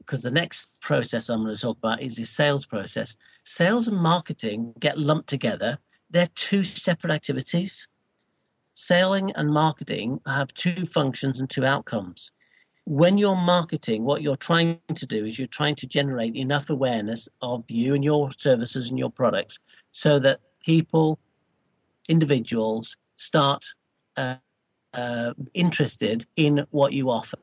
[0.05, 3.17] because the next process I'm going to talk about is the sales process.
[3.45, 5.79] Sales and marketing get lumped together.
[6.11, 7.89] They're two separate activities.
[8.75, 12.31] Selling and marketing have two functions and two outcomes.
[12.87, 17.29] When you're marketing, what you're trying to do is you're trying to generate enough awareness
[17.41, 19.59] of you and your services and your products
[19.93, 21.19] so that people,
[22.09, 23.65] individuals, start
[24.17, 24.37] uh,
[24.93, 27.39] uh, interested in what you offer.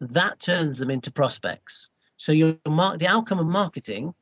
[0.00, 1.90] That turns them into prospects.
[2.16, 4.14] So your mark, the outcome of marketing,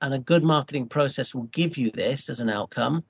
[0.00, 3.04] and a good marketing process will give you this as an outcome,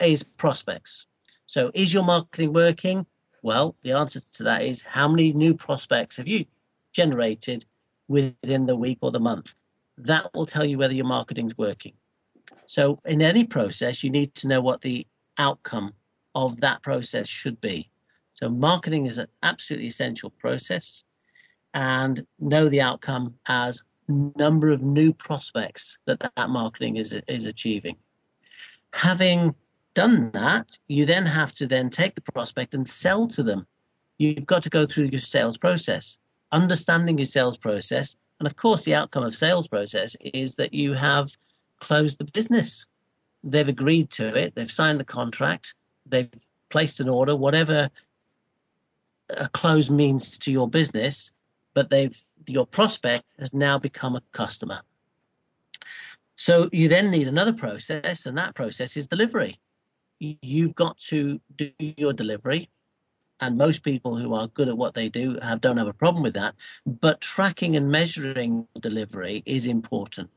[0.00, 1.06] is prospects.
[1.46, 3.06] So is your marketing working?
[3.42, 6.44] Well, the answer to that is how many new prospects have you
[6.92, 7.64] generated
[8.08, 9.54] within the week or the month?
[9.98, 11.92] That will tell you whether your marketing's working.
[12.66, 15.06] So in any process, you need to know what the
[15.38, 15.92] outcome
[16.34, 17.88] of that process should be.
[18.32, 21.04] So marketing is an absolutely essential process
[21.74, 27.96] and know the outcome as number of new prospects that that marketing is is achieving.
[28.92, 29.54] Having
[29.94, 33.66] done that, you then have to then take the prospect and sell to them.
[34.18, 36.18] You've got to go through your sales process,
[36.52, 40.92] understanding your sales process, and of course, the outcome of sales process is that you
[40.92, 41.36] have
[41.80, 42.86] closed the business.
[43.42, 44.54] They've agreed to it.
[44.54, 45.74] They've signed the contract.
[46.06, 46.30] They've
[46.70, 47.90] placed an order, whatever
[49.30, 51.30] a close means to your business
[51.74, 54.80] but they've your prospect has now become a customer.
[56.36, 59.60] So you then need another process, and that process is delivery.
[60.18, 62.70] You've got to do your delivery,
[63.40, 66.22] and most people who are good at what they do have don't have a problem
[66.22, 66.54] with that.
[66.86, 70.30] But tracking and measuring delivery is important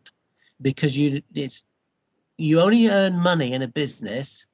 [0.61, 1.63] because you it's
[2.37, 4.45] you only earn money in a business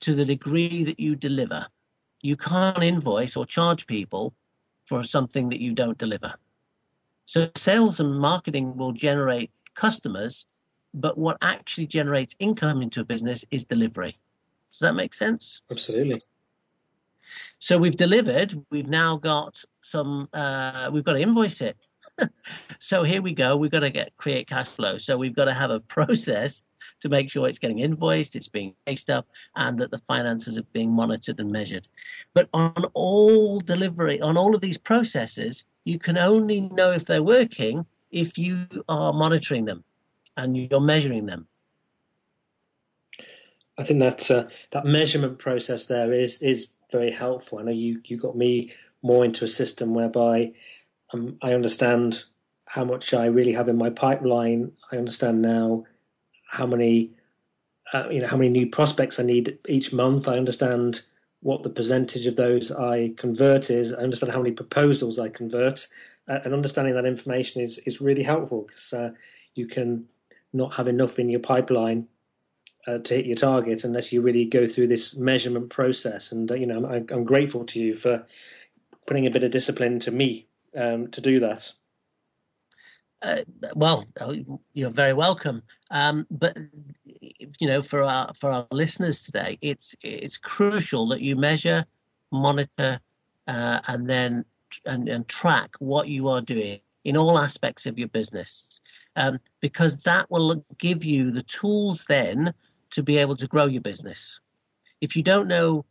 [0.00, 1.66] to the degree that you deliver.
[2.22, 4.34] You can't invoice or charge people
[4.90, 6.34] for something that you don't deliver.
[7.24, 10.46] So sales and marketing will generate customers,
[10.92, 14.18] but what actually generates income into a business is delivery.
[14.72, 15.60] Does that make sense?
[15.70, 16.20] Absolutely.
[17.60, 18.60] So we've delivered.
[18.70, 20.28] We've now got some.
[20.32, 21.76] Uh, we've got to invoice it.
[22.80, 23.56] so here we go.
[23.56, 24.98] We've got to get create cash flow.
[24.98, 26.64] So we've got to have a process
[27.00, 29.26] to make sure it's getting invoiced, it's being chased up,
[29.56, 31.88] and that the finances are being monitored and measured.
[32.34, 37.22] But on all delivery, on all of these processes, you can only know if they're
[37.22, 39.84] working if you are monitoring them
[40.36, 41.46] and you're measuring them.
[43.78, 47.58] I think that uh, that measurement process there is is very helpful.
[47.58, 48.72] I know you you got me
[49.02, 50.52] more into a system whereby
[51.12, 52.24] um, I understand
[52.66, 54.72] how much I really have in my pipeline.
[54.92, 55.84] I understand now
[56.50, 57.10] how many
[57.92, 60.28] uh, you know how many new prospects I need each month.
[60.28, 61.02] I understand
[61.42, 63.94] what the percentage of those I convert is.
[63.94, 65.86] I understand how many proposals I convert,
[66.28, 69.10] uh, and understanding that information is is really helpful because uh,
[69.54, 70.06] you can
[70.52, 72.08] not have enough in your pipeline
[72.86, 76.32] uh, to hit your target unless you really go through this measurement process.
[76.32, 78.26] And uh, you know, I'm, I'm, grateful to you for
[79.06, 81.70] putting a bit of discipline to me um, to do that.
[83.22, 83.42] Uh,
[83.74, 84.06] well,
[84.72, 85.62] you're very welcome.
[85.90, 86.56] Um, but
[87.58, 91.84] you know, for our for our listeners today, it's it's crucial that you measure,
[92.30, 92.98] monitor,
[93.46, 94.44] uh, and then
[94.86, 98.80] and, and track what you are doing in all aspects of your business,
[99.16, 102.54] um, because that will give you the tools then
[102.90, 104.40] to be able to grow your business.
[105.00, 105.84] If you don't know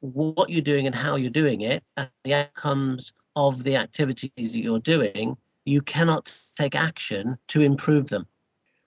[0.00, 4.60] what you're doing and how you're doing it, and the outcomes of the activities that
[4.60, 8.26] you're doing, you cannot take action to improve them.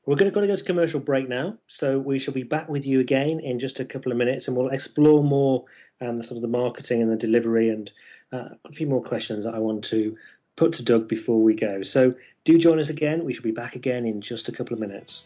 [0.05, 2.99] We're going to, go to commercial break now, so we shall be back with you
[2.99, 5.65] again in just a couple of minutes, and we'll explore more
[6.01, 7.91] um, the sort of the marketing and the delivery, and
[8.34, 10.17] uh, a few more questions that I want to
[10.55, 11.84] put to Doug before we go.
[11.84, 12.13] So
[12.43, 13.23] do join us again.
[13.23, 15.25] We shall be back again in just a couple of minutes.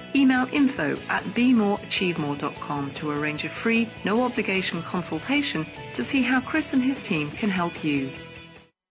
[0.13, 6.73] Email info at bemoreachievemore.com to arrange a free, no obligation consultation to see how Chris
[6.73, 8.09] and his team can help you.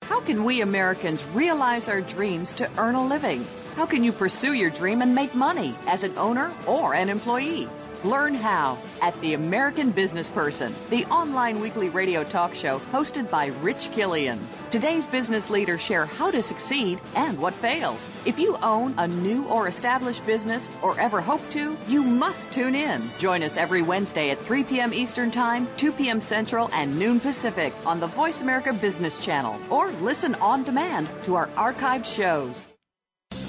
[0.03, 3.47] How can we Americans realize our dreams to earn a living?
[3.77, 7.69] How can you pursue your dream and make money as an owner or an employee?
[8.03, 13.47] Learn how at The American Business Person, the online weekly radio talk show hosted by
[13.63, 14.41] Rich Killian.
[14.71, 18.09] Today's business leaders share how to succeed and what fails.
[18.25, 22.77] If you own a new or established business or ever hope to, you must tune
[22.77, 23.11] in.
[23.19, 24.95] Join us every Wednesday at 3 p.m.
[24.95, 26.21] Eastern Time, 2 p.m.
[26.21, 31.35] Central, and noon Pacific on the Voice America Business Channel or listen on demand to
[31.35, 32.69] our archived shows.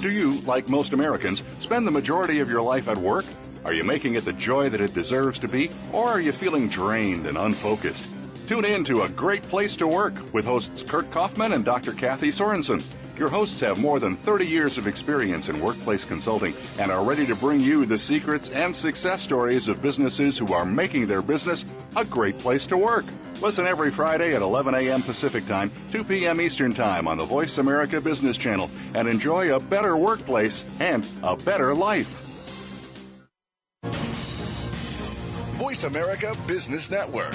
[0.00, 3.26] Do you, like most Americans, spend the majority of your life at work?
[3.64, 6.68] Are you making it the joy that it deserves to be, or are you feeling
[6.68, 8.11] drained and unfocused?
[8.46, 11.92] Tune in to A Great Place to Work with hosts Kurt Kaufman and Dr.
[11.92, 12.84] Kathy Sorensen.
[13.18, 17.24] Your hosts have more than 30 years of experience in workplace consulting and are ready
[17.26, 21.64] to bring you the secrets and success stories of businesses who are making their business
[21.96, 23.04] a great place to work.
[23.40, 25.02] Listen every Friday at 11 a.m.
[25.02, 26.40] Pacific Time, 2 p.m.
[26.40, 31.36] Eastern Time on the Voice America Business Channel and enjoy a better workplace and a
[31.36, 32.18] better life.
[35.58, 37.34] Voice America Business Network,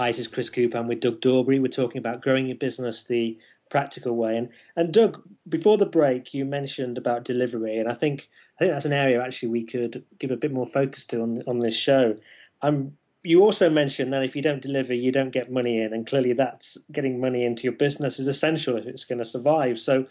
[0.00, 0.78] Hi, this is Chris Cooper.
[0.78, 1.60] I'm with Doug Dorbury.
[1.60, 3.36] We're talking about growing your business the
[3.68, 4.34] practical way.
[4.34, 8.72] And and Doug, before the break, you mentioned about delivery, and I think I think
[8.72, 11.76] that's an area actually we could give a bit more focus to on on this
[11.76, 12.16] show.
[12.62, 16.06] Um, you also mentioned that if you don't deliver, you don't get money in, and
[16.06, 19.78] clearly that's getting money into your business is essential if it's going to survive.
[19.78, 20.06] So,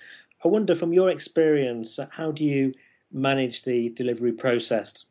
[0.46, 2.76] I wonder, from your experience, how do you
[3.12, 5.06] manage the delivery process?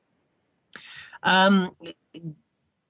[1.24, 1.72] Um,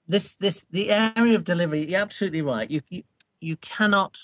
[0.09, 1.87] this this the area of delivery.
[1.87, 2.71] You're absolutely right.
[2.71, 3.03] You you,
[3.41, 4.19] you cannot.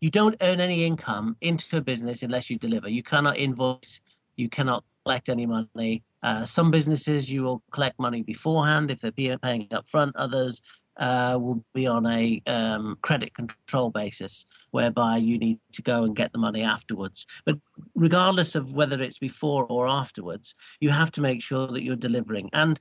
[0.00, 2.88] You don't earn any income into a business unless you deliver.
[2.88, 4.00] You cannot invoice.
[4.36, 6.02] You cannot collect any money.
[6.22, 10.16] Uh, some businesses you will collect money beforehand if they're paying up front.
[10.16, 10.62] Others
[10.96, 16.14] uh, will be on a um, credit control basis, whereby you need to go and
[16.14, 17.26] get the money afterwards.
[17.46, 17.56] But
[17.94, 22.50] regardless of whether it's before or afterwards, you have to make sure that you're delivering.
[22.52, 22.78] And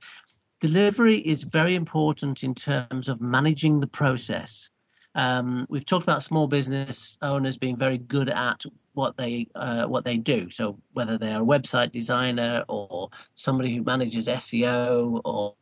[0.60, 4.70] delivery is very important in terms of managing the process.
[5.16, 10.06] Um, we've talked about small business owners being very good at what they uh, what
[10.06, 10.50] they do.
[10.50, 15.56] So whether they're a website designer or somebody who manages SEO or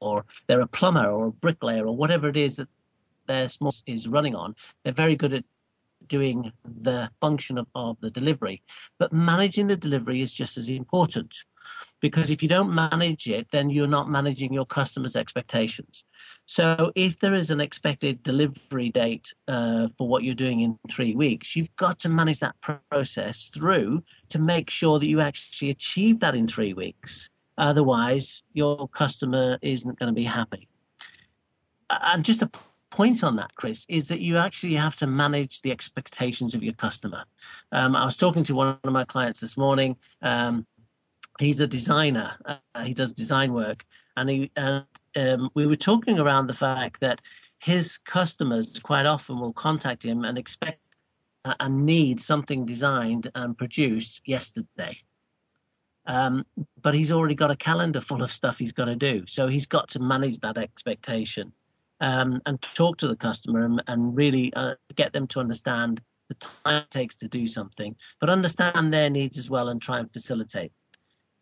[0.00, 2.68] or they're a plumber or a bricklayer or whatever it is that
[3.26, 5.44] their small is running on, they're very good at
[6.08, 8.62] doing the function of, of the delivery.
[8.98, 11.44] But managing the delivery is just as important
[12.00, 16.04] because if you don't manage it, then you're not managing your customers' expectations.
[16.46, 21.14] So if there is an expected delivery date uh, for what you're doing in three
[21.14, 26.20] weeks, you've got to manage that process through to make sure that you actually achieve
[26.20, 27.30] that in three weeks.
[27.56, 30.68] Otherwise, your customer isn't going to be happy.
[31.88, 32.50] And just a
[32.90, 36.74] point on that, Chris, is that you actually have to manage the expectations of your
[36.74, 37.24] customer.
[37.72, 39.96] Um, I was talking to one of my clients this morning.
[40.20, 40.66] Um,
[41.38, 42.32] he's a designer.
[42.44, 43.84] Uh, he does design work,
[44.16, 44.84] and he and
[45.16, 47.20] um, we were talking around the fact that
[47.58, 50.80] his customers quite often will contact him and expect
[51.44, 54.98] uh, and need something designed and produced yesterday.
[56.06, 56.44] Um,
[56.80, 59.66] but he's already got a calendar full of stuff he's got to do, so he's
[59.66, 61.52] got to manage that expectation
[62.00, 66.34] um, and talk to the customer and, and really uh, get them to understand the
[66.34, 70.10] time it takes to do something, but understand their needs as well and try and
[70.10, 70.72] facilitate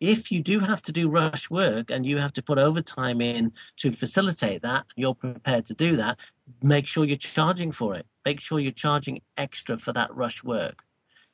[0.01, 3.53] if you do have to do rush work and you have to put overtime in
[3.77, 6.17] to facilitate that, you're prepared to do that,
[6.63, 8.05] make sure you're charging for it.
[8.25, 10.83] Make sure you're charging extra for that rush work.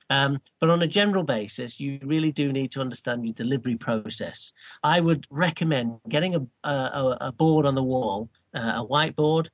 [0.10, 4.52] Um, but on a general basis, you really do need to understand your delivery process.
[4.84, 9.48] I would recommend getting a, a, a board on the wall, uh, a whiteboard,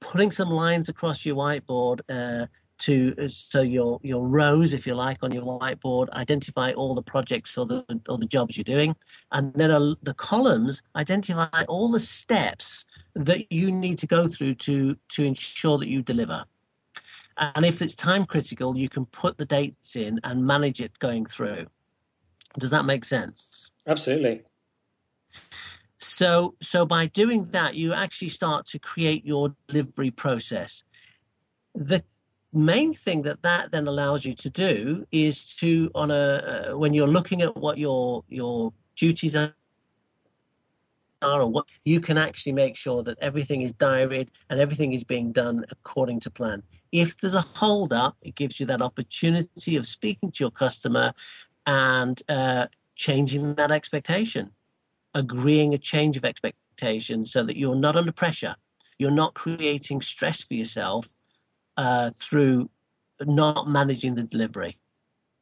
[0.00, 2.46] putting some lines across your whiteboard uh,
[2.80, 7.02] to uh, so your your rows, if you like, on your whiteboard, identify all the
[7.02, 8.96] projects or the or the jobs you're doing,
[9.32, 14.54] and then uh, the columns identify all the steps that you need to go through
[14.56, 16.44] to to ensure that you deliver.
[17.36, 21.24] And if it's time critical, you can put the dates in and manage it going
[21.26, 21.66] through.
[22.58, 23.70] Does that make sense?
[23.86, 24.42] Absolutely.
[25.98, 30.82] So so by doing that, you actually start to create your delivery process.
[31.74, 32.02] The
[32.52, 36.94] main thing that that then allows you to do is to on a uh, when
[36.94, 39.52] you're looking at what your your duties are
[41.22, 45.32] or what you can actually make sure that everything is diaried and everything is being
[45.32, 46.62] done according to plan.
[46.92, 51.12] If there's a hold up it gives you that opportunity of speaking to your customer
[51.66, 54.50] and uh, changing that expectation
[55.14, 58.54] agreeing a change of expectation so that you're not under pressure.
[58.98, 61.08] You're not creating stress for yourself
[61.76, 62.70] uh, through
[63.20, 64.78] not managing the delivery.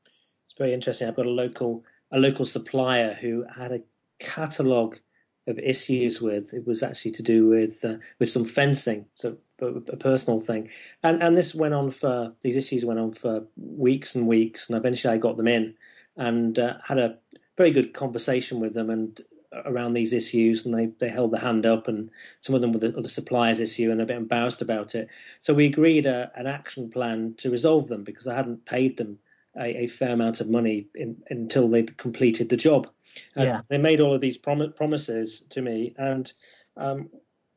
[0.04, 1.08] It's very interesting.
[1.08, 3.82] I've got a local a local supplier who had a
[4.18, 4.98] catalogue
[5.46, 6.54] of issues with.
[6.54, 10.70] It was actually to do with uh, with some fencing, so a personal thing,
[11.02, 14.76] and and this went on for these issues went on for weeks and weeks, and
[14.76, 15.74] eventually I got them in
[16.16, 17.18] and uh, had a
[17.56, 19.20] very good conversation with them and
[19.64, 22.78] around these issues, and they, they held the hand up, and some of them were
[22.78, 25.08] the, the suppliers issue, and a bit embarrassed about it.
[25.40, 29.18] So we agreed a, an action plan to resolve them because I hadn't paid them
[29.56, 32.88] a, a fair amount of money in, until they'd completed the job.
[33.36, 33.62] Yeah.
[33.68, 36.30] They made all of these prom- promises to me, and
[36.76, 37.08] um,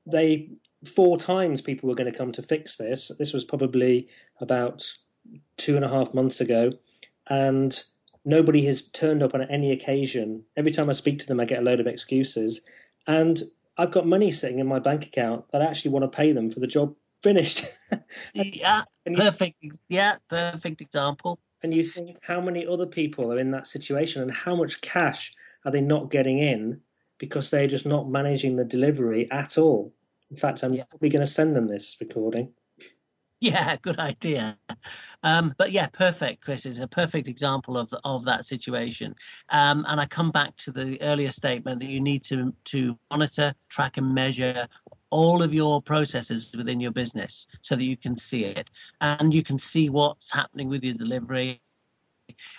[0.06, 0.50] they
[0.86, 3.12] four times people were going to come to fix this.
[3.20, 4.08] This was probably
[4.39, 4.89] about
[5.58, 6.72] two and a half months ago,
[7.28, 7.84] and
[8.26, 10.43] nobody has turned up on any occasion.
[10.57, 12.61] Every time I speak to them, I get a load of excuses,
[13.07, 13.41] and
[13.78, 16.51] I've got money sitting in my bank account that I actually want to pay them
[16.51, 17.65] for the job finished.
[18.34, 18.82] yeah,
[19.15, 19.63] perfect.
[19.89, 21.39] Yeah, perfect example.
[21.63, 25.32] And you think how many other people are in that situation, and how much cash
[25.65, 26.82] are they not getting in
[27.19, 29.93] because they're just not managing the delivery at all?
[30.32, 30.84] In fact, I'm yeah.
[30.89, 32.53] probably going to send them this recording.
[33.42, 34.56] Yeah, good idea.
[35.24, 36.68] Um, but yeah, perfect, Chris.
[36.68, 39.16] is a perfect example of the, of that situation.
[39.50, 43.56] Um, and I come back to the earlier statement that you need to to monitor,
[43.68, 44.68] track, and measure
[45.10, 48.70] all of your processes within your business so that you can see it
[49.02, 51.62] and you can see what's happening with your delivery.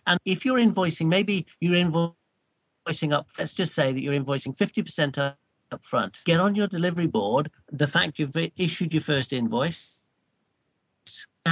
[0.09, 3.28] And if you're invoicing, maybe you're invoicing up.
[3.39, 5.39] Let's just say that you're invoicing fifty percent up
[5.83, 6.18] front.
[6.24, 9.91] Get on your delivery board the fact you've issued your first invoice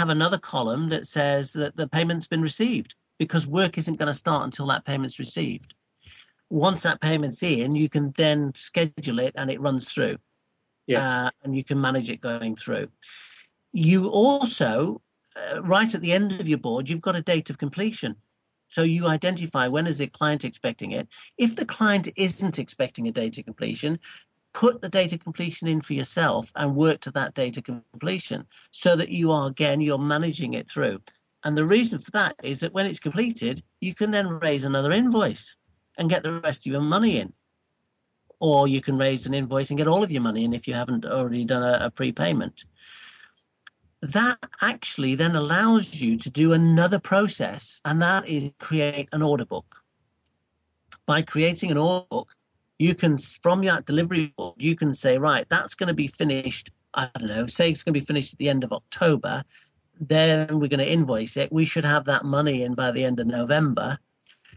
[0.01, 4.15] have another column that says that the payment's been received because work isn't going to
[4.15, 5.75] start until that payment's received.
[6.49, 10.17] Once that payment's in, you can then schedule it and it runs through.
[10.87, 11.03] Yes.
[11.03, 12.89] Uh, and you can manage it going through.
[13.73, 15.03] You also,
[15.37, 18.17] uh, right at the end of your board, you've got a date of completion.
[18.69, 21.09] So you identify when is the client expecting it.
[21.37, 23.99] If the client isn't expecting a date of completion,
[24.53, 29.11] put the data completion in for yourself and work to that data completion so that
[29.11, 31.01] you are again you're managing it through.
[31.45, 34.93] And the reason for that is that when it's completed you can then raise another
[34.93, 35.57] invoice
[35.97, 37.33] and get the rest of your money in.
[38.41, 40.75] Or you can raise an invoice and get all of your money in if you
[40.75, 42.65] haven't already done a, a prepayment.
[44.03, 49.45] That actually then allows you to do another process and that is create an order
[49.45, 49.77] book.
[51.07, 52.35] By creating an order book
[52.81, 56.71] you can from that delivery board you can say right that's going to be finished
[56.95, 59.45] i don't know say it's going to be finished at the end of october
[60.01, 61.53] then we're going to invoice it.
[61.53, 63.99] We should have that money in by the end of november.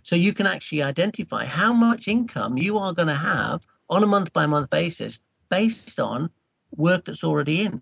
[0.02, 4.08] So you can actually identify how much income you are going to have on a
[4.08, 5.20] month by month basis
[5.50, 6.30] based on
[6.76, 7.82] work that's already in.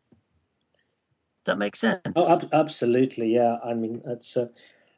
[1.45, 2.01] That makes sense.
[2.15, 3.57] Oh ab- absolutely yeah.
[3.63, 4.49] I mean it's a,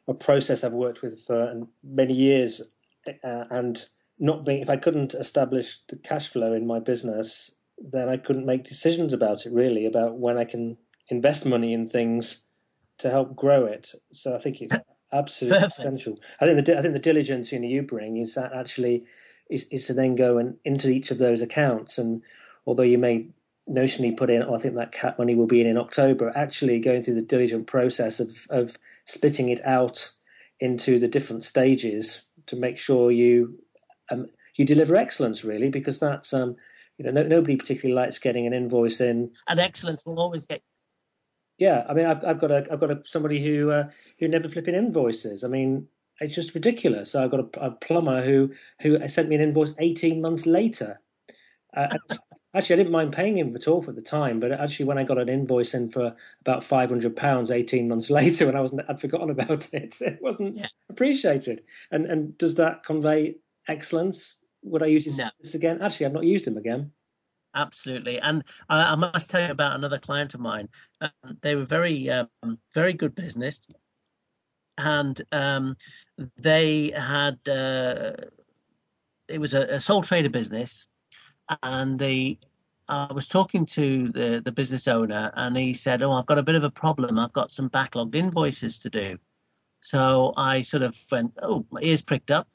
[0.08, 2.60] a process i've worked with for many years
[3.06, 3.82] uh, and
[4.18, 8.46] not being if I couldn't establish the cash flow in my business, then I couldn't
[8.46, 10.76] make decisions about it really about when I can
[11.08, 12.40] invest money in things
[12.98, 13.92] to help grow it.
[14.12, 14.74] So I think it's
[15.12, 15.78] absolutely Perfect.
[15.78, 16.20] essential.
[16.40, 19.04] I think the I think the diligence you know you bring is that actually
[19.50, 22.22] is, is to then go and into each of those accounts and
[22.66, 23.28] although you may
[23.68, 26.78] notionally put in, oh, I think that cat money will be in in October, actually
[26.78, 30.10] going through the diligent process of, of splitting it out
[30.60, 33.58] into the different stages to make sure you
[34.10, 34.26] um,
[34.56, 36.56] you deliver excellence really because that's um,
[36.98, 39.30] you know no, nobody particularly likes getting an invoice in.
[39.48, 40.62] And excellence will always get
[41.56, 43.88] yeah i mean i've, I've got a i've got a somebody who uh,
[44.18, 45.44] who never flipping invoices.
[45.44, 45.88] I mean
[46.20, 47.14] it's just ridiculous.
[47.16, 48.50] I've got a, a plumber who
[48.80, 51.00] who sent me an invoice 18 months later.
[51.76, 51.96] Uh,
[52.54, 55.04] actually i didn't mind paying him at all for the time but actually when i
[55.04, 59.00] got an invoice in for about 500 pounds 18 months later when i wasn't i'd
[59.00, 59.96] forgotten about it.
[60.00, 60.66] It wasn't yeah.
[60.88, 61.62] appreciated.
[61.90, 63.36] And and does that convey
[63.68, 64.36] excellence.
[64.62, 65.28] Would I use this, no.
[65.40, 65.82] this again?
[65.82, 66.90] Actually, I've not used him again.
[67.54, 70.68] Absolutely, and I, I must tell you about another client of mine.
[71.00, 73.60] Um, they were very, um, very good business,
[74.78, 75.76] and um,
[76.36, 77.38] they had.
[77.46, 78.12] Uh,
[79.28, 80.88] it was a, a sole trader business,
[81.62, 82.38] and they
[82.88, 86.42] I was talking to the, the business owner and he said, Oh, I've got a
[86.42, 87.18] bit of a problem.
[87.18, 89.18] I've got some backlogged invoices to do.
[89.80, 92.48] So I sort of went, Oh, my ears pricked up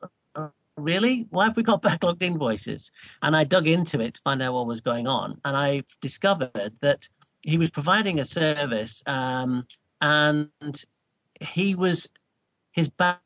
[0.80, 1.28] really?
[1.30, 2.92] Why have we got backlogged invoices?
[3.22, 5.40] And I dug into it to find out what was going on.
[5.46, 7.08] And I discovered that
[7.42, 9.66] he was providing a service um,
[10.02, 10.50] and
[11.40, 12.08] he was,
[12.72, 13.20] his bank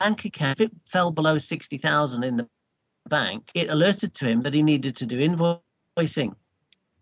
[0.00, 2.48] account, if it fell below 60,000 in the
[3.08, 6.34] bank, it alerted to him that he needed to do invoicing.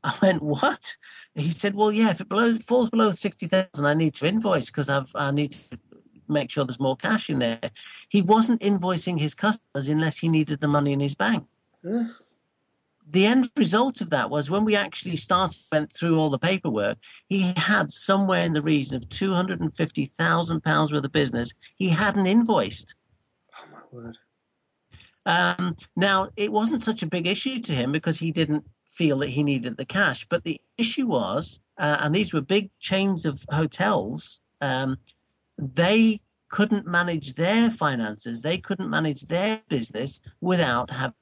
[0.04, 0.96] I went, what?
[1.34, 4.88] He said, well, yeah, if it below, falls below 60,000, I need to invoice because
[4.88, 5.78] I've, I need to
[6.32, 7.70] make sure there's more cash in there.
[8.08, 11.46] He wasn't invoicing his customers unless he needed the money in his bank.
[11.84, 12.08] Yeah.
[13.10, 16.98] The end result of that was when we actually started went through all the paperwork,
[17.28, 21.12] he had somewhere in the region of two hundred and fifty thousand pounds worth of
[21.12, 22.94] business he hadn't invoiced.
[23.58, 24.18] Oh my word!
[25.26, 29.30] Um, now it wasn't such a big issue to him because he didn't feel that
[29.30, 30.26] he needed the cash.
[30.28, 34.98] But the issue was, uh, and these were big chains of hotels, um,
[35.59, 41.14] they couldn't manage their finances, they couldn't manage their business without having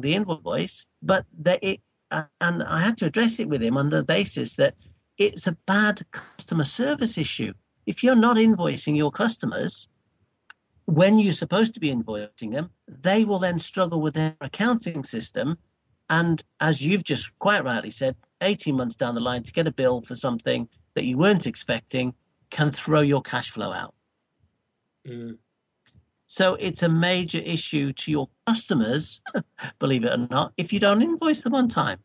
[0.00, 0.86] the invoice.
[1.02, 4.74] But they, it, and I had to address it with him on the basis that
[5.18, 7.52] it's a bad customer service issue.
[7.84, 9.88] If you're not invoicing your customers,
[10.84, 15.58] when you're supposed to be invoicing them, they will then struggle with their accounting system.
[16.08, 19.72] And as you've just quite rightly said, 18 months down the line to get a
[19.72, 22.12] bill for something that you weren't expecting
[22.50, 23.94] can throw your cash flow out.
[25.06, 25.38] Mm.
[26.26, 29.20] So it's a major issue to your customers,
[29.78, 31.98] believe it or not, if you don't invoice them on time.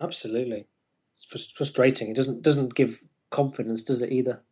[0.00, 0.66] Absolutely,
[1.32, 2.10] it's frustrating.
[2.10, 2.98] It doesn't doesn't give
[3.30, 4.42] confidence, does it either?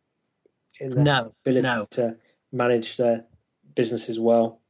[0.79, 1.87] In the no, ability no.
[1.91, 2.15] to
[2.51, 3.25] manage their
[3.75, 4.61] business as well.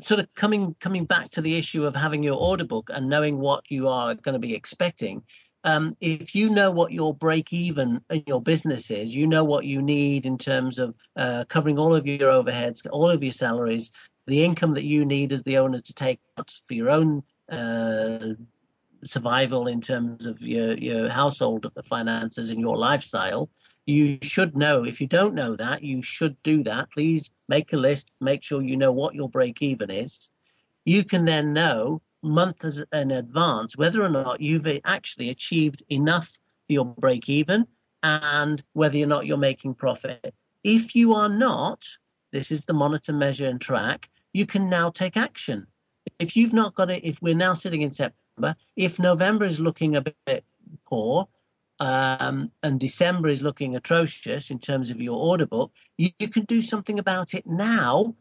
[0.00, 3.38] Sort of coming coming back to the issue of having your order book and knowing
[3.38, 5.22] what you are going to be expecting.
[5.66, 9.64] Um, if you know what your break even in your business is, you know what
[9.64, 13.90] you need in terms of uh, covering all of your overheads, all of your salaries,
[14.26, 18.34] the income that you need as the owner to take out for your own uh,
[19.04, 23.50] survival in terms of your, your household finances and your lifestyle,
[23.86, 24.84] you should know.
[24.84, 26.92] If you don't know that, you should do that.
[26.92, 30.30] Please make a list, make sure you know what your break even is.
[30.84, 36.28] You can then know months in advance whether or not you've actually achieved enough
[36.66, 37.66] for your break even
[38.02, 40.34] and whether or not you're making profit.
[40.62, 41.84] If you are not,
[42.32, 45.66] this is the monitor, measure, and track, you can now take action.
[46.18, 49.96] If you've not got it, if we're now sitting in September, if November is looking
[49.96, 50.44] a bit
[50.84, 51.28] poor,
[51.78, 56.44] um, and December is looking atrocious in terms of your order book, you, you, can
[56.44, 58.14] do something about it now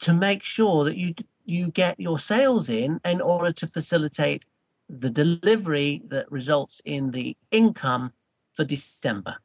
[0.00, 1.14] to make sure that you
[1.44, 4.44] you get your sales in in order to facilitate
[4.88, 8.12] the delivery that results in the income
[8.52, 9.36] for December.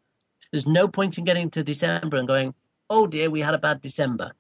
[0.52, 2.54] There's no point in getting to December and going,
[2.90, 4.34] "Oh dear, we had a bad December."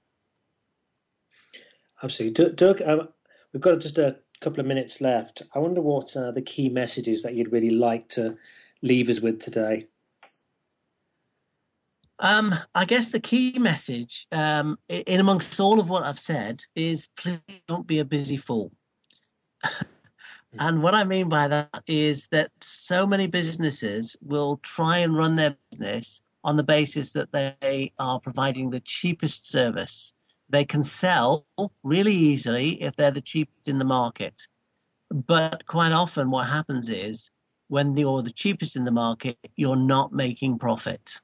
[2.01, 2.82] Absolutely, Doug.
[2.82, 3.10] Um,
[3.53, 5.43] we've got just a couple of minutes left.
[5.53, 8.38] I wonder what uh, the key messages that you'd really like to
[8.82, 9.88] leave us with today?
[12.22, 17.07] Um, I guess the key message, um, in amongst all of what I've said, is
[17.15, 18.74] please don't be a busy fool.
[20.59, 25.38] and what I mean by that is that so many businesses will try and run
[25.38, 30.11] their business on the basis that they are providing the cheapest service.
[30.49, 31.45] They can sell
[31.84, 34.47] really easily if they're the cheapest in the market.
[35.09, 37.32] But quite often, what happens is
[37.70, 41.22] when you're the cheapest in the market, you're not making profit.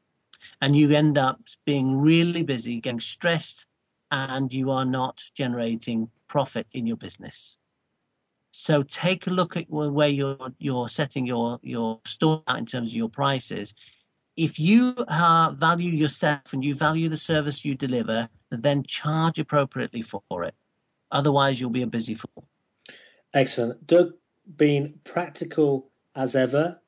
[0.66, 3.68] And you end up being really busy, getting stressed,
[4.10, 7.60] and you are not generating profit in your business.
[8.50, 12.90] So take a look at where you're you're setting your your store out in terms
[12.90, 13.76] of your prices.
[14.36, 20.02] If you uh, value yourself and you value the service you deliver, then charge appropriately
[20.02, 20.56] for it.
[21.12, 22.44] Otherwise, you'll be a busy fool.
[23.36, 24.14] Excellent, Doug.
[24.58, 26.80] Being practical as ever.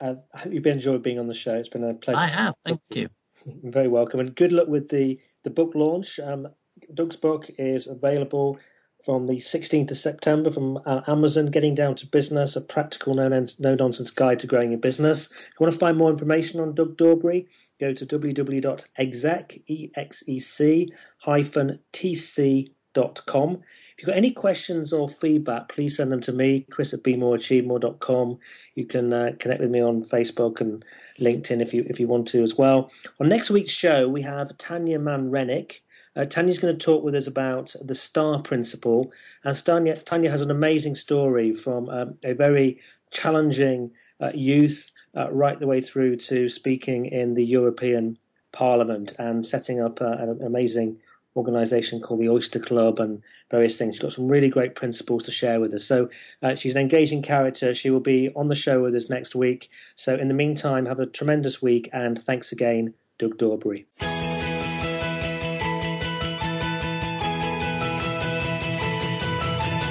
[0.00, 1.54] Uh, I hope you've enjoyed being on the show.
[1.54, 2.20] It's been a pleasure.
[2.20, 2.54] I have.
[2.64, 3.08] Thank you.
[3.46, 6.18] Very welcome, and good luck with the the book launch.
[6.18, 6.48] Um,
[6.94, 8.58] Doug's book is available
[9.04, 11.46] from the 16th of September from uh, Amazon.
[11.46, 15.26] Getting down to business: a practical, no nonsense guide to growing your business.
[15.26, 17.46] If you want to find more information on Doug Dorbury,
[17.78, 19.58] go to www.exec
[19.96, 22.70] x c hyphen tc.
[22.98, 28.38] If you've got any questions or feedback, please send them to me, chris at bemoreachievemore.com.
[28.74, 30.82] You can uh, connect with me on Facebook and
[31.18, 32.90] LinkedIn if you if you want to as well.
[33.20, 35.82] On next week's show, we have Tanya Mann Rennick.
[36.14, 39.12] Uh, Tanya's going to talk with us about the STAR principle.
[39.44, 43.90] And Tanya, Tanya has an amazing story from um, a very challenging
[44.20, 48.18] uh, youth uh, right the way through to speaking in the European
[48.52, 50.98] Parliament and setting up uh, an amazing
[51.36, 53.94] organisation called the Oyster Club and various things.
[53.94, 55.84] She's got some really great principles to share with us.
[55.84, 56.08] So
[56.42, 57.74] uh, she's an engaging character.
[57.74, 59.70] She will be on the show with us next week.
[59.94, 63.86] So in the meantime, have a tremendous week and thanks again, Doug Dorbury.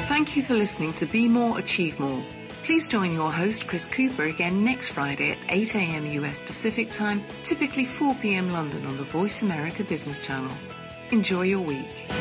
[0.07, 2.21] Thank you for listening to Be More, Achieve More.
[2.63, 6.05] Please join your host, Chris Cooper, again next Friday at 8 a.m.
[6.07, 8.51] US Pacific Time, typically 4 p.m.
[8.51, 10.51] London on the Voice America Business Channel.
[11.11, 12.11] Enjoy your week.